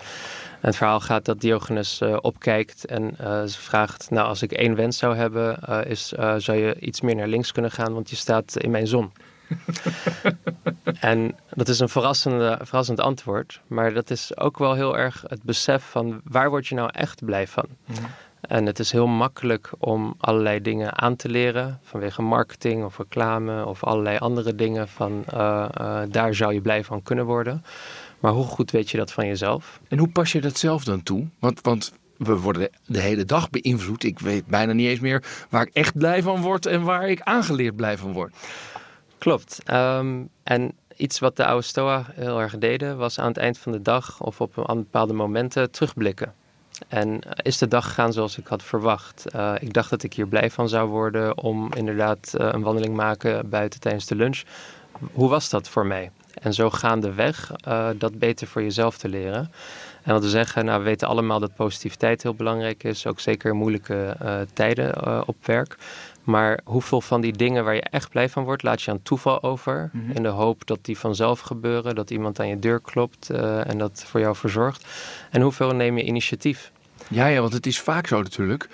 En 0.61 0.69
het 0.69 0.77
verhaal 0.77 1.01
gaat 1.01 1.25
dat 1.25 1.41
Diogenes 1.41 2.03
opkijkt 2.21 2.85
en 2.87 3.15
ze 3.49 3.61
vraagt: 3.61 4.11
Nou, 4.11 4.29
als 4.29 4.43
ik 4.43 4.53
één 4.53 4.75
wens 4.75 4.99
zou 4.99 5.17
hebben, 5.17 5.61
is, 5.87 6.09
zou 6.37 6.59
je 6.59 6.81
iets 6.81 7.01
meer 7.01 7.15
naar 7.15 7.29
links 7.29 7.53
kunnen 7.53 7.71
gaan, 7.71 7.93
want 7.93 8.11
je 8.11 8.17
staat 8.17 8.57
in 8.57 8.71
mijn 8.71 8.87
zon. 8.87 9.13
en 11.01 11.35
dat 11.51 11.69
is 11.69 11.79
een 11.79 11.89
verrassende, 11.89 12.59
verrassend 12.63 13.01
antwoord. 13.01 13.61
Maar 13.67 13.95
dat 13.95 14.11
is 14.11 14.37
ook 14.37 14.59
wel 14.59 14.75
heel 14.75 14.99
erg 14.99 15.25
het 15.27 15.43
besef 15.43 15.85
van 15.85 16.21
waar 16.25 16.51
word 16.51 16.67
je 16.67 16.75
nou 16.75 16.91
echt 16.93 17.25
blij 17.25 17.47
van? 17.47 17.67
Mm. 17.85 17.97
En 18.41 18.67
het 18.67 18.79
is 18.79 18.93
heel 18.93 19.07
makkelijk 19.07 19.71
om 19.79 20.15
allerlei 20.19 20.61
dingen 20.61 20.99
aan 21.01 21.17
te 21.17 21.29
leren 21.29 21.81
vanwege 21.83 22.23
marketing 22.23 22.85
of 22.85 22.99
reclame 22.99 23.67
of 23.67 23.85
allerlei 23.85 24.19
andere 24.19 24.55
dingen 24.55 24.89
van 24.89 25.25
uh, 25.35 25.69
uh, 25.81 26.01
daar 26.09 26.35
zou 26.35 26.55
je 26.55 26.61
blij 26.61 26.85
van 26.85 27.03
kunnen 27.03 27.25
worden. 27.25 27.65
Maar 28.21 28.33
hoe 28.33 28.45
goed 28.45 28.71
weet 28.71 28.91
je 28.91 28.97
dat 28.97 29.13
van 29.13 29.27
jezelf? 29.27 29.81
En 29.89 29.99
hoe 29.99 30.09
pas 30.09 30.33
je 30.33 30.41
dat 30.41 30.59
zelf 30.59 30.85
dan 30.85 31.03
toe? 31.03 31.27
Want, 31.39 31.61
want 31.61 31.93
we 32.17 32.37
worden 32.37 32.69
de 32.87 33.01
hele 33.01 33.25
dag 33.25 33.51
beïnvloed. 33.51 34.05
Ik 34.05 34.19
weet 34.19 34.47
bijna 34.47 34.73
niet 34.73 34.89
eens 34.89 35.01
meer 35.01 35.25
waar 35.51 35.67
ik 35.67 35.75
echt 35.75 35.99
blij 35.99 36.23
van 36.23 36.41
word 36.41 36.67
en 36.67 36.83
waar 36.83 37.09
ik 37.09 37.21
aangeleerd 37.21 37.77
blij 37.77 37.99
van 37.99 38.13
word. 38.13 38.35
Klopt. 39.25 39.61
Um, 39.73 40.29
en 40.43 40.73
iets 40.97 41.19
wat 41.19 41.37
de 41.37 41.47
oude 41.47 41.65
Stoa 41.65 42.07
heel 42.13 42.41
erg 42.41 42.59
deden, 42.59 42.97
was 42.97 43.19
aan 43.19 43.29
het 43.29 43.37
eind 43.37 43.59
van 43.59 43.73
de 43.73 43.83
dag 43.83 44.21
of 44.21 44.41
op 44.41 44.57
een 44.57 44.77
bepaalde 44.77 45.13
momenten 45.13 45.71
terugblikken. 45.71 46.35
En 46.89 47.21
is 47.43 47.59
de 47.59 47.69
dag 47.69 47.85
gegaan 47.85 48.13
zoals 48.13 48.39
ik 48.39 48.47
had 48.47 48.63
verwacht? 48.63 49.25
Uh, 49.35 49.53
ik 49.59 49.73
dacht 49.73 49.91
dat 49.91 50.03
ik 50.03 50.15
hier 50.15 50.27
blij 50.27 50.51
van 50.51 50.69
zou 50.69 50.89
worden 50.89 51.39
om 51.39 51.73
inderdaad 51.75 52.35
uh, 52.37 52.49
een 52.53 52.63
wandeling 52.63 52.97
maken 52.97 53.49
buiten 53.49 53.81
tijdens 53.81 54.07
de 54.07 54.15
lunch. 54.15 54.43
Hoe 55.13 55.29
was 55.29 55.51
dat 55.51 55.69
voor 55.69 55.87
mij? 55.87 56.11
En 56.35 56.55
zo 56.55 56.71
gaandeweg 56.71 57.53
uh, 57.69 57.89
dat 57.99 58.19
beter 58.19 58.47
voor 58.47 58.63
jezelf 58.63 58.99
te 58.99 59.09
leren. 59.09 59.51
En 60.03 60.13
dat 60.13 60.23
we 60.23 60.29
zeggen, 60.29 60.65
nou, 60.65 60.79
we 60.79 60.85
weten 60.85 61.09
allemaal 61.09 61.41
dat 61.41 61.55
positiviteit 61.55 62.23
heel 62.23 62.35
belangrijk 62.35 62.85
is, 62.85 63.07
ook 63.07 63.21
zeker 63.21 63.51
in 63.51 63.57
moeilijke 63.57 64.17
tijden 64.53 65.27
op 65.29 65.37
werk. 65.47 65.77
Maar 66.25 66.61
hoeveel 66.65 67.01
van 67.01 67.21
die 67.21 67.33
dingen 67.33 67.65
waar 67.65 67.75
je 67.75 67.83
echt 67.83 68.11
blij 68.11 68.29
van 68.29 68.45
wordt, 68.45 68.63
laat 68.63 68.83
je 68.83 68.91
aan 68.91 69.03
toeval 69.03 69.43
over. 69.43 69.91
Mm 69.93 70.01
-hmm. 70.01 70.17
In 70.17 70.23
de 70.23 70.29
hoop 70.29 70.67
dat 70.67 70.79
die 70.83 70.99
vanzelf 70.99 71.41
gebeuren, 71.41 71.95
dat 71.95 72.11
iemand 72.11 72.41
aan 72.41 72.49
je 72.49 72.59
deur 72.59 72.81
klopt 72.81 73.31
uh, 73.31 73.71
en 73.71 73.79
dat 73.79 74.05
voor 74.07 74.21
jou 74.21 74.37
verzorgt. 74.37 74.87
En 75.31 75.41
hoeveel 75.41 75.75
neem 75.75 75.99
je 75.99 76.05
initiatief? 76.05 76.73
Ja, 77.09 77.27
ja, 77.27 77.41
want 77.41 77.53
het 77.53 77.67
is 77.67 77.81
vaak 77.81 78.07
zo 78.07 78.23
natuurlijk. 78.23 78.69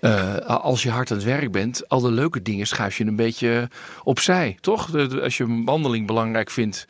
Uh, 0.00 0.36
als 0.36 0.82
je 0.82 0.90
hard 0.90 1.10
aan 1.10 1.16
het 1.16 1.26
werk 1.26 1.52
bent, 1.52 1.88
al 1.88 2.00
de 2.00 2.10
leuke 2.10 2.42
dingen 2.42 2.66
schuif 2.66 2.98
je 2.98 3.04
een 3.04 3.16
beetje 3.16 3.68
opzij, 4.04 4.56
toch? 4.60 4.94
Als 5.20 5.36
je 5.36 5.44
een 5.44 5.64
wandeling 5.64 6.06
belangrijk 6.06 6.50
vindt, 6.50 6.86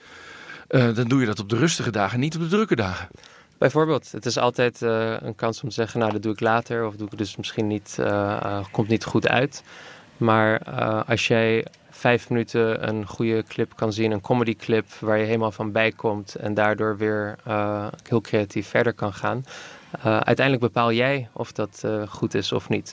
uh, 0.70 0.94
dan 0.94 1.08
doe 1.08 1.20
je 1.20 1.26
dat 1.26 1.40
op 1.40 1.48
de 1.48 1.56
rustige 1.56 1.90
dagen, 1.90 2.20
niet 2.20 2.34
op 2.34 2.40
de 2.40 2.48
drukke 2.48 2.76
dagen. 2.76 3.08
Bijvoorbeeld, 3.58 4.12
het 4.12 4.26
is 4.26 4.38
altijd 4.38 4.80
een 4.80 5.34
kans 5.34 5.62
om 5.62 5.68
te 5.68 5.74
zeggen, 5.74 6.00
nou 6.00 6.12
dat 6.12 6.22
doe 6.22 6.32
ik 6.32 6.40
later 6.40 6.86
of 6.86 6.96
doe 6.96 7.08
ik 7.10 7.18
dus 7.18 7.36
misschien 7.36 7.66
niet, 7.66 7.98
komt 8.70 8.88
niet 8.88 9.04
goed 9.04 9.28
uit. 9.28 9.62
Maar 10.18 10.60
uh, 10.68 11.00
als 11.06 11.26
jij 11.26 11.66
vijf 11.90 12.28
minuten 12.28 12.88
een 12.88 13.06
goede 13.06 13.42
clip 13.42 13.72
kan 13.76 13.92
zien, 13.92 14.10
een 14.10 14.20
comedy 14.20 14.56
clip 14.56 14.86
waar 15.00 15.18
je 15.18 15.24
helemaal 15.24 15.52
van 15.52 15.72
bijkomt 15.72 16.34
en 16.34 16.54
daardoor 16.54 16.96
weer 16.96 17.38
heel 18.08 18.20
creatief 18.20 18.68
verder 18.68 18.92
kan 18.92 19.12
gaan. 19.12 19.44
uiteindelijk 20.02 20.60
bepaal 20.60 20.92
jij 20.92 21.28
of 21.32 21.52
dat 21.52 21.84
goed 22.08 22.34
is 22.34 22.52
of 22.52 22.68
niet. 22.68 22.92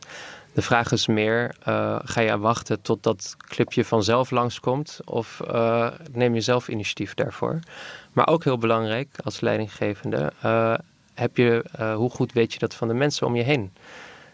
De 0.53 0.61
vraag 0.61 0.91
is 0.91 1.07
meer, 1.07 1.55
ga 2.03 2.21
je 2.21 2.37
wachten 2.37 2.81
tot 2.81 3.03
dat 3.03 3.35
clipje 3.37 3.85
vanzelf 3.85 4.31
langskomt 4.31 4.99
of 5.05 5.41
neem 6.11 6.33
je 6.33 6.41
zelf 6.41 6.67
initiatief 6.67 7.13
daarvoor? 7.13 7.59
Maar 8.13 8.27
ook 8.27 8.43
heel 8.43 8.57
belangrijk 8.57 9.09
als 9.23 9.39
leidinggevende, 9.39 10.31
heb 11.13 11.37
je, 11.37 11.65
hoe 11.95 12.09
goed 12.09 12.33
weet 12.33 12.53
je 12.53 12.59
dat 12.59 12.75
van 12.75 12.87
de 12.87 12.93
mensen 12.93 13.27
om 13.27 13.35
je 13.35 13.43
heen? 13.43 13.73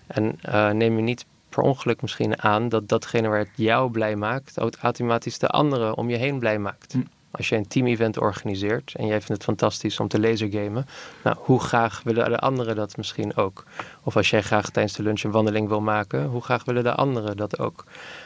En 0.08 0.40
neem 0.78 0.96
je 0.96 1.02
niet 1.02 1.26
per 1.52 1.64
ongeluk 1.64 2.02
misschien 2.02 2.42
aan 2.42 2.70
dat 2.70 2.88
datgene 2.88 3.28
waar 3.28 3.40
het 3.40 3.52
jou 3.56 3.92
blij 3.92 4.16
maakt, 4.16 4.58
automatisch 4.82 5.40
de 5.40 5.48
anderen 5.48 5.98
om 5.98 6.10
je 6.10 6.18
heen 6.18 6.40
blij 6.40 6.60
maakt. 6.60 6.94
Hm. 6.94 7.02
Als 7.32 7.50
je 7.50 7.56
een 7.56 7.68
team-event 7.68 8.18
organiseert 8.18 8.94
en 8.96 9.06
jij 9.06 9.18
vindt 9.18 9.28
het 9.28 9.44
fantastisch 9.44 10.00
om 10.00 10.08
te 10.08 10.20
lasergamen, 10.20 10.86
nou, 11.24 11.36
hoe 11.40 11.60
graag 11.60 12.02
willen 12.04 12.30
de 12.30 12.38
anderen 12.38 12.76
dat 12.76 12.98
misschien 12.98 13.36
ook? 13.36 13.64
Of 14.04 14.16
als 14.16 14.30
jij 14.30 14.42
graag 14.42 14.70
tijdens 14.70 14.96
de 14.96 15.04
lunch 15.04 15.24
een 15.24 15.32
wandeling 15.32 15.68
wil 15.68 15.82
maken, 15.82 16.26
hoe 16.26 16.42
graag 16.42 16.66
willen 16.66 16.84
de 16.84 16.96
anderen 16.96 17.38
dat 17.38 17.60
ook? 17.60 17.86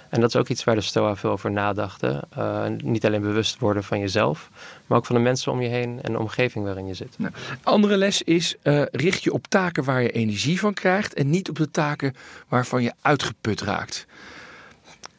En 0.10 0.22
dat 0.22 0.30
is 0.30 0.36
ook 0.36 0.48
iets 0.48 0.64
waar 0.64 0.76
de 0.76 0.82
STOA 0.82 1.16
veel 1.16 1.30
over 1.30 1.52
nadachten. 1.52 2.22
Uh, 2.38 2.66
niet 2.78 3.06
alleen 3.06 3.22
bewust 3.22 3.60
worden 3.60 3.84
van 3.84 4.00
jezelf, 4.00 4.50
maar 4.86 4.98
ook 4.98 5.06
van 5.06 5.16
de 5.16 5.22
mensen 5.22 5.52
om 5.52 5.62
je 5.62 5.68
heen 5.68 6.02
en 6.02 6.12
de 6.12 6.20
omgeving 6.20 6.66
waarin 6.66 6.88
je 6.88 6.94
zit. 6.94 7.16
Nou, 7.18 7.34
andere 7.64 7.98
les 7.98 8.22
is: 8.22 8.56
uh, 8.64 8.82
richt 8.92 9.24
je 9.24 9.34
op 9.34 9.48
taken 9.48 9.84
waar 9.84 10.02
je 10.02 10.12
energie 10.12 10.60
van 10.60 10.74
krijgt 10.74 11.14
en 11.14 11.30
niet 11.30 11.50
op 11.50 11.58
de 11.58 11.72
taken 11.72 12.14
waarvan 12.48 12.84
je 12.84 12.94
uitgeput 13.02 13.62
raakt. 13.62 14.06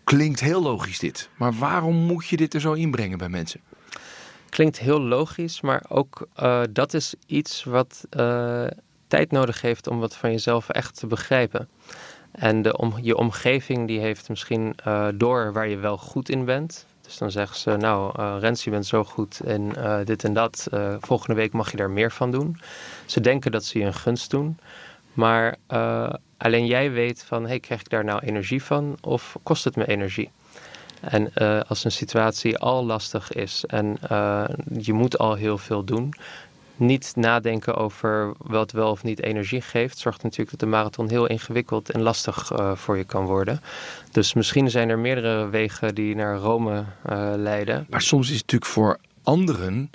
Klinkt 0.05 0.41
heel 0.41 0.63
logisch 0.63 0.99
dit, 0.99 1.29
maar 1.37 1.53
waarom 1.53 1.97
moet 1.97 2.27
je 2.27 2.37
dit 2.37 2.55
er 2.55 2.61
zo 2.61 2.73
inbrengen 2.73 3.19
bij 3.19 3.29
mensen? 3.29 3.61
Klinkt 4.57 4.79
heel 4.79 5.01
logisch, 5.01 5.61
maar 5.61 5.85
ook 5.89 6.29
uh, 6.43 6.63
dat 6.71 6.95
is 6.95 7.15
iets 7.27 7.65
wat 7.65 8.05
tijd 9.07 9.31
nodig 9.31 9.61
heeft 9.61 9.87
om 9.87 9.99
wat 9.99 10.17
van 10.17 10.31
jezelf 10.31 10.69
echt 10.69 10.99
te 10.99 11.07
begrijpen. 11.07 11.69
En 12.33 12.63
de 12.63 12.77
om, 12.77 12.95
je 13.01 13.17
omgeving 13.17 13.87
die 13.87 14.01
heeft 14.01 14.29
misschien 14.29 14.75
uh, 14.87 15.09
door 15.15 15.53
waar 15.53 15.69
je 15.69 15.77
wel 15.77 15.97
goed 15.97 16.29
in 16.29 16.45
bent. 16.45 16.87
Dus 17.01 17.19
dan 17.19 17.31
zeggen 17.31 17.57
ze, 17.57 17.77
nou 17.77 18.21
uh, 18.43 18.55
je 18.55 18.71
bent 18.71 18.87
zo 18.87 19.05
goed 19.05 19.41
in 19.45 19.75
dit 20.05 20.25
en 20.25 20.33
dat. 20.33 20.69
volgende 21.01 21.35
week 21.35 21.53
mag 21.53 21.71
je 21.71 21.77
daar 21.77 21.91
meer 21.91 22.13
van 22.13 22.31
doen. 22.31 22.61
Ze 23.07 23.21
denken 23.21 23.51
dat 23.51 23.65
ze 23.65 23.79
je 23.79 23.85
een 23.85 23.95
gunst 23.95 24.31
doen. 24.31 24.59
Maar 25.13 25.57
alleen 26.37 26.67
jij 26.67 26.93
weet 26.93 27.25
van, 27.25 27.47
hey, 27.47 27.61
krijg 27.61 27.81
ik 27.81 27.89
daar 27.89 28.05
nou 28.05 28.21
energie 28.21 28.63
van 28.63 28.97
of 29.01 29.37
kost 29.43 29.65
het 29.65 29.77
me 29.77 29.87
energie? 29.87 30.31
En 31.11 31.33
als 31.69 31.85
een 31.85 31.93
situatie 31.93 32.59
al 32.59 32.85
lastig 32.85 33.33
is 33.33 33.65
en 33.67 33.99
je 34.79 34.93
moet 34.93 35.19
al 35.19 35.35
heel 35.35 35.59
veel 35.59 35.85
doen, 35.85 36.15
niet 36.77 37.13
nadenken 37.15 37.75
over 37.75 38.33
wat 38.39 38.73
wel 38.73 38.91
of 38.91 39.03
niet 39.03 39.23
energie 39.23 39.61
geeft, 39.61 39.99
zorgt 39.99 40.23
natuurlijk 40.23 40.51
dat 40.51 40.61
de 40.61 40.67
marathon 40.67 41.09
heel 41.09 41.27
ingewikkeld 41.27 41.91
en 41.91 42.03
lastig 42.03 42.53
uh, 42.53 42.73
voor 42.75 42.97
je 42.97 43.05
kan 43.05 43.25
worden. 43.25 43.61
Dus 44.11 44.35
misschien 44.35 44.71
zijn 44.71 44.89
er 44.89 44.99
meerdere 44.99 45.49
wegen 45.49 45.95
die 45.95 46.15
naar 46.15 46.37
Rome 46.37 46.85
leiden. 47.37 47.87
Maar 47.91 48.03
soms 48.03 48.27
is 48.27 48.33
het 48.33 48.41
natuurlijk 48.41 48.71
voor 48.71 48.99
anderen. 49.23 49.91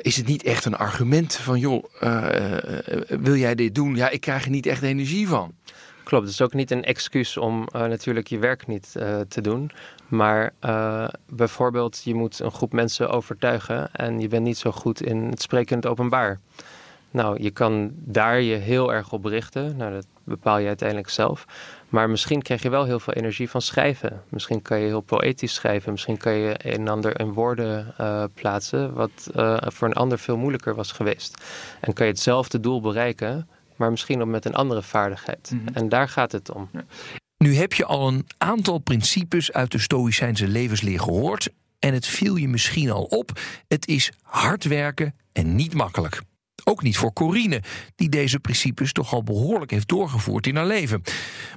Is 0.00 0.16
het 0.16 0.26
niet 0.26 0.42
echt 0.42 0.64
een 0.64 0.76
argument 0.76 1.36
van, 1.36 1.58
joh, 1.58 1.84
wil 3.08 3.36
jij 3.36 3.54
dit 3.54 3.74
doen? 3.74 3.96
Ja, 3.96 4.08
ik 4.08 4.20
krijg 4.20 4.44
er 4.44 4.50
niet 4.50 4.66
echt 4.66 4.82
energie 4.82 5.28
van. 5.28 5.52
Klopt, 6.04 6.24
het 6.24 6.32
is 6.32 6.42
ook 6.42 6.54
niet 6.54 6.70
een 6.70 6.84
excuus 6.84 7.36
om 7.36 7.68
uh, 7.76 7.84
natuurlijk 7.84 8.26
je 8.26 8.38
werk 8.38 8.66
niet 8.66 8.94
uh, 8.96 9.20
te 9.28 9.40
doen. 9.40 9.70
Maar 10.08 10.52
uh, 10.64 11.08
bijvoorbeeld, 11.28 12.00
je 12.04 12.14
moet 12.14 12.38
een 12.38 12.50
groep 12.50 12.72
mensen 12.72 13.10
overtuigen 13.10 13.92
en 13.92 14.20
je 14.20 14.28
bent 14.28 14.44
niet 14.44 14.58
zo 14.58 14.70
goed 14.70 15.02
in 15.02 15.22
het 15.22 15.42
spreken 15.42 15.70
in 15.70 15.76
het 15.76 15.86
openbaar. 15.86 16.38
Nou, 17.10 17.42
je 17.42 17.50
kan 17.50 17.90
daar 17.94 18.40
je 18.40 18.54
heel 18.54 18.92
erg 18.92 19.12
op 19.12 19.24
richten. 19.24 19.76
Nou, 19.76 19.92
dat 19.92 20.06
bepaal 20.24 20.58
je 20.58 20.66
uiteindelijk 20.66 21.08
zelf. 21.08 21.44
Maar 21.88 22.10
misschien 22.10 22.42
krijg 22.42 22.62
je 22.62 22.70
wel 22.70 22.84
heel 22.84 23.00
veel 23.00 23.14
energie 23.14 23.50
van 23.50 23.62
schrijven. 23.62 24.22
Misschien 24.28 24.62
kan 24.62 24.78
je 24.78 24.86
heel 24.86 25.00
poëtisch 25.00 25.54
schrijven. 25.54 25.92
Misschien 25.92 26.16
kan 26.16 26.32
je 26.32 26.54
een 26.62 26.72
en 26.72 26.88
ander 26.88 27.20
in 27.20 27.32
woorden 27.32 27.94
plaatsen, 28.34 28.94
wat 28.94 29.30
voor 29.62 29.88
een 29.88 29.94
ander 29.94 30.18
veel 30.18 30.36
moeilijker 30.36 30.74
was 30.74 30.92
geweest. 30.92 31.44
En 31.80 31.92
kan 31.92 32.06
je 32.06 32.12
hetzelfde 32.12 32.60
doel 32.60 32.80
bereiken, 32.80 33.48
maar 33.80 33.90
misschien 33.90 34.22
ook 34.22 34.28
met 34.28 34.44
een 34.44 34.54
andere 34.54 34.82
vaardigheid. 34.82 35.50
Mm 35.52 35.58
-hmm. 35.58 35.74
En 35.74 35.88
daar 35.88 36.08
gaat 36.08 36.32
het 36.32 36.52
om. 36.52 36.68
Ja. 36.72 36.84
Nu 37.36 37.54
heb 37.54 37.72
je 37.72 37.84
al 37.84 38.08
een 38.08 38.26
aantal 38.38 38.78
principes 38.78 39.52
uit 39.52 39.72
de 39.72 39.78
Stoïcijnse 39.78 40.48
levensleer 40.48 41.00
gehoord. 41.00 41.48
En 41.78 41.94
het 41.94 42.06
viel 42.06 42.36
je 42.36 42.48
misschien 42.48 42.90
al 42.90 43.02
op. 43.02 43.40
Het 43.68 43.86
is 43.86 44.12
hard 44.22 44.64
werken 44.64 45.14
en 45.32 45.54
niet 45.54 45.74
makkelijk. 45.74 46.22
Ook 46.70 46.82
niet 46.82 46.96
voor 46.96 47.12
Corine, 47.12 47.62
die 47.96 48.08
deze 48.08 48.40
principes 48.40 48.92
toch 48.92 49.12
al 49.12 49.22
behoorlijk 49.22 49.70
heeft 49.70 49.88
doorgevoerd 49.88 50.46
in 50.46 50.56
haar 50.56 50.66
leven. 50.66 51.02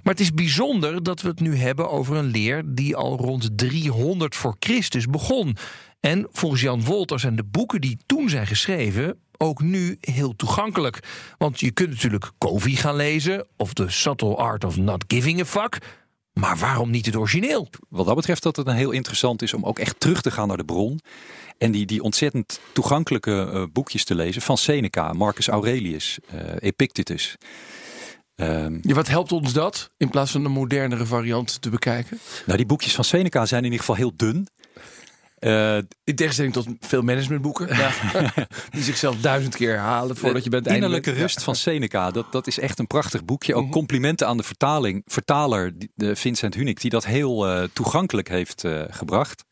Maar 0.03 0.13
het 0.13 0.19
is 0.19 0.33
bijzonder 0.33 1.03
dat 1.03 1.21
we 1.21 1.27
het 1.27 1.39
nu 1.39 1.55
hebben 1.55 1.89
over 1.89 2.15
een 2.15 2.25
leer 2.25 2.63
die 2.65 2.95
al 2.95 3.17
rond 3.17 3.49
300 3.55 4.35
voor 4.35 4.55
Christus 4.59 5.05
begon. 5.05 5.57
En 5.99 6.27
volgens 6.31 6.61
Jan 6.61 6.83
Wolters 6.83 7.21
zijn 7.21 7.35
de 7.35 7.43
boeken 7.43 7.81
die 7.81 7.97
toen 8.05 8.29
zijn 8.29 8.47
geschreven 8.47 9.17
ook 9.37 9.61
nu 9.61 9.97
heel 9.99 10.35
toegankelijk. 10.35 10.99
Want 11.37 11.59
je 11.59 11.71
kunt 11.71 11.89
natuurlijk 11.89 12.31
Covey 12.37 12.71
gaan 12.71 12.95
lezen 12.95 13.47
of 13.57 13.73
The 13.73 13.85
Subtle 13.89 14.35
Art 14.35 14.63
of 14.63 14.77
Not 14.77 15.03
Giving 15.07 15.39
a 15.39 15.45
Fuck. 15.45 15.77
Maar 16.33 16.57
waarom 16.57 16.89
niet 16.89 17.05
het 17.05 17.15
origineel? 17.15 17.69
Wat 17.89 18.05
dat 18.05 18.15
betreft 18.15 18.43
dat 18.43 18.55
het 18.55 18.67
een 18.67 18.75
heel 18.75 18.91
interessant 18.91 19.41
is 19.41 19.53
om 19.53 19.65
ook 19.65 19.79
echt 19.79 19.99
terug 19.99 20.21
te 20.21 20.31
gaan 20.31 20.47
naar 20.47 20.57
de 20.57 20.65
bron. 20.65 20.99
En 21.57 21.71
die, 21.71 21.85
die 21.85 22.03
ontzettend 22.03 22.59
toegankelijke 22.73 23.49
uh, 23.53 23.63
boekjes 23.73 24.03
te 24.03 24.15
lezen 24.15 24.41
van 24.41 24.57
Seneca, 24.57 25.13
Marcus 25.13 25.47
Aurelius, 25.47 26.19
uh, 26.33 26.41
Epictetus. 26.59 27.37
Um, 28.35 28.79
ja, 28.81 28.93
wat 28.93 29.07
helpt 29.07 29.31
ons 29.31 29.53
dat 29.53 29.91
in 29.97 30.09
plaats 30.09 30.31
van 30.31 30.45
een 30.45 30.51
modernere 30.51 31.05
variant 31.05 31.61
te 31.61 31.69
bekijken? 31.69 32.19
Nou, 32.45 32.57
die 32.57 32.65
boekjes 32.65 32.95
van 32.95 33.03
Seneca 33.03 33.45
zijn 33.45 33.59
in 33.59 33.71
ieder 33.71 33.79
geval 33.79 33.95
heel 33.95 34.13
dun. 34.15 34.47
Uh, 35.43 35.77
in 36.03 36.15
tegenstelling 36.15 36.53
tot 36.53 36.67
veel 36.79 37.01
managementboeken. 37.01 37.67
Ja. 37.75 37.91
die 38.71 38.83
zichzelf 38.83 39.19
duizend 39.19 39.55
keer 39.55 39.77
halen 39.77 40.15
voordat 40.15 40.43
je 40.43 40.49
bent 40.49 40.67
innerlijke 40.67 41.11
rust 41.11 41.37
ja. 41.37 41.43
van 41.43 41.55
Seneca. 41.55 42.11
Dat, 42.11 42.31
dat 42.31 42.47
is 42.47 42.59
echt 42.59 42.79
een 42.79 42.87
prachtig 42.87 43.25
boekje. 43.25 43.55
Ook 43.55 43.71
complimenten 43.71 44.27
aan 44.27 44.37
de 44.37 44.43
vertaling, 44.43 45.01
vertaler 45.05 45.73
de 45.95 46.15
Vincent 46.15 46.53
Hunik. 46.53 46.81
Die 46.81 46.89
dat 46.89 47.05
heel 47.05 47.47
uh, 47.47 47.63
toegankelijk 47.73 48.29
heeft 48.29 48.63
uh, 48.63 48.83
gebracht. 48.89 49.45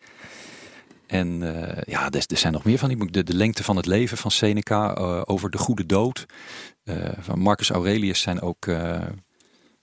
En 1.08 1.40
ja, 1.86 2.10
er, 2.10 2.24
er, 2.28 2.38
zijn 2.38 2.54
nog 2.54 2.64
meer 2.64 2.78
van 2.78 2.88
die 2.88 2.98
boeken. 2.98 3.16
De, 3.16 3.32
de 3.32 3.38
lengte 3.38 3.64
van 3.64 3.76
het 3.76 3.86
leven 3.86 4.18
van 4.18 4.32
Seneca. 4.32 4.94
over 5.26 5.50
de 5.50 5.58
goede 5.58 5.86
dood. 5.86 6.26
van 7.20 7.40
Marcus 7.40 7.70
Aurelius 7.70 8.22
zijn 8.22 8.42
ook 8.42 8.68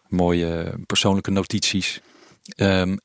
mooie 0.09 0.75
persoonlijke 0.87 1.31
notities. 1.31 2.01
Um, 2.57 2.99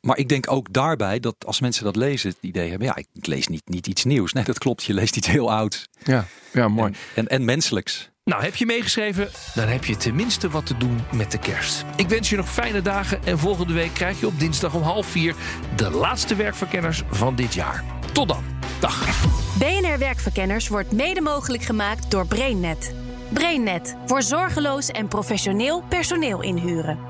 maar 0.00 0.16
ik 0.18 0.28
denk 0.28 0.50
ook 0.52 0.72
daarbij 0.72 1.20
dat 1.20 1.34
als 1.46 1.60
mensen 1.60 1.84
dat 1.84 1.96
lezen, 1.96 2.28
het 2.28 2.38
idee 2.40 2.70
hebben, 2.70 2.86
ja, 2.86 2.96
ik 2.96 3.26
lees 3.26 3.48
niet, 3.48 3.68
niet 3.68 3.86
iets 3.86 4.04
nieuws. 4.04 4.32
Nee, 4.32 4.44
dat 4.44 4.58
klopt. 4.58 4.84
Je 4.84 4.94
leest 4.94 5.16
iets 5.16 5.26
heel 5.26 5.52
ouds. 5.52 5.88
Ja, 6.04 6.26
ja 6.52 6.68
mooi. 6.68 6.92
En, 6.92 6.96
en, 7.14 7.28
en 7.28 7.44
menselijks. 7.44 8.10
Nou, 8.24 8.42
heb 8.42 8.56
je 8.56 8.66
meegeschreven? 8.66 9.28
Dan 9.54 9.68
heb 9.68 9.84
je 9.84 9.96
tenminste 9.96 10.50
wat 10.50 10.66
te 10.66 10.76
doen 10.76 11.00
met 11.12 11.30
de 11.30 11.38
kerst. 11.38 11.84
Ik 11.96 12.08
wens 12.08 12.30
je 12.30 12.36
nog 12.36 12.52
fijne 12.52 12.82
dagen 12.82 13.24
en 13.24 13.38
volgende 13.38 13.72
week 13.72 13.94
krijg 13.94 14.20
je 14.20 14.26
op 14.26 14.38
dinsdag 14.38 14.74
om 14.74 14.82
half 14.82 15.06
vier 15.06 15.34
de 15.76 15.90
laatste 15.90 16.34
werkverkenners 16.34 17.02
van 17.10 17.36
dit 17.36 17.54
jaar. 17.54 17.84
Tot 18.12 18.28
dan. 18.28 18.44
Dag. 18.80 19.26
BNR 19.58 19.98
Werkverkenners 19.98 20.68
wordt 20.68 20.92
mede 20.92 21.20
mogelijk 21.20 21.62
gemaakt 21.62 22.10
door 22.10 22.26
BrainNet. 22.26 22.94
BrainNet 23.32 23.96
voor 24.06 24.22
zorgeloos 24.22 24.88
en 24.88 25.08
professioneel 25.08 25.82
personeel 25.88 26.42
inhuren. 26.42 27.09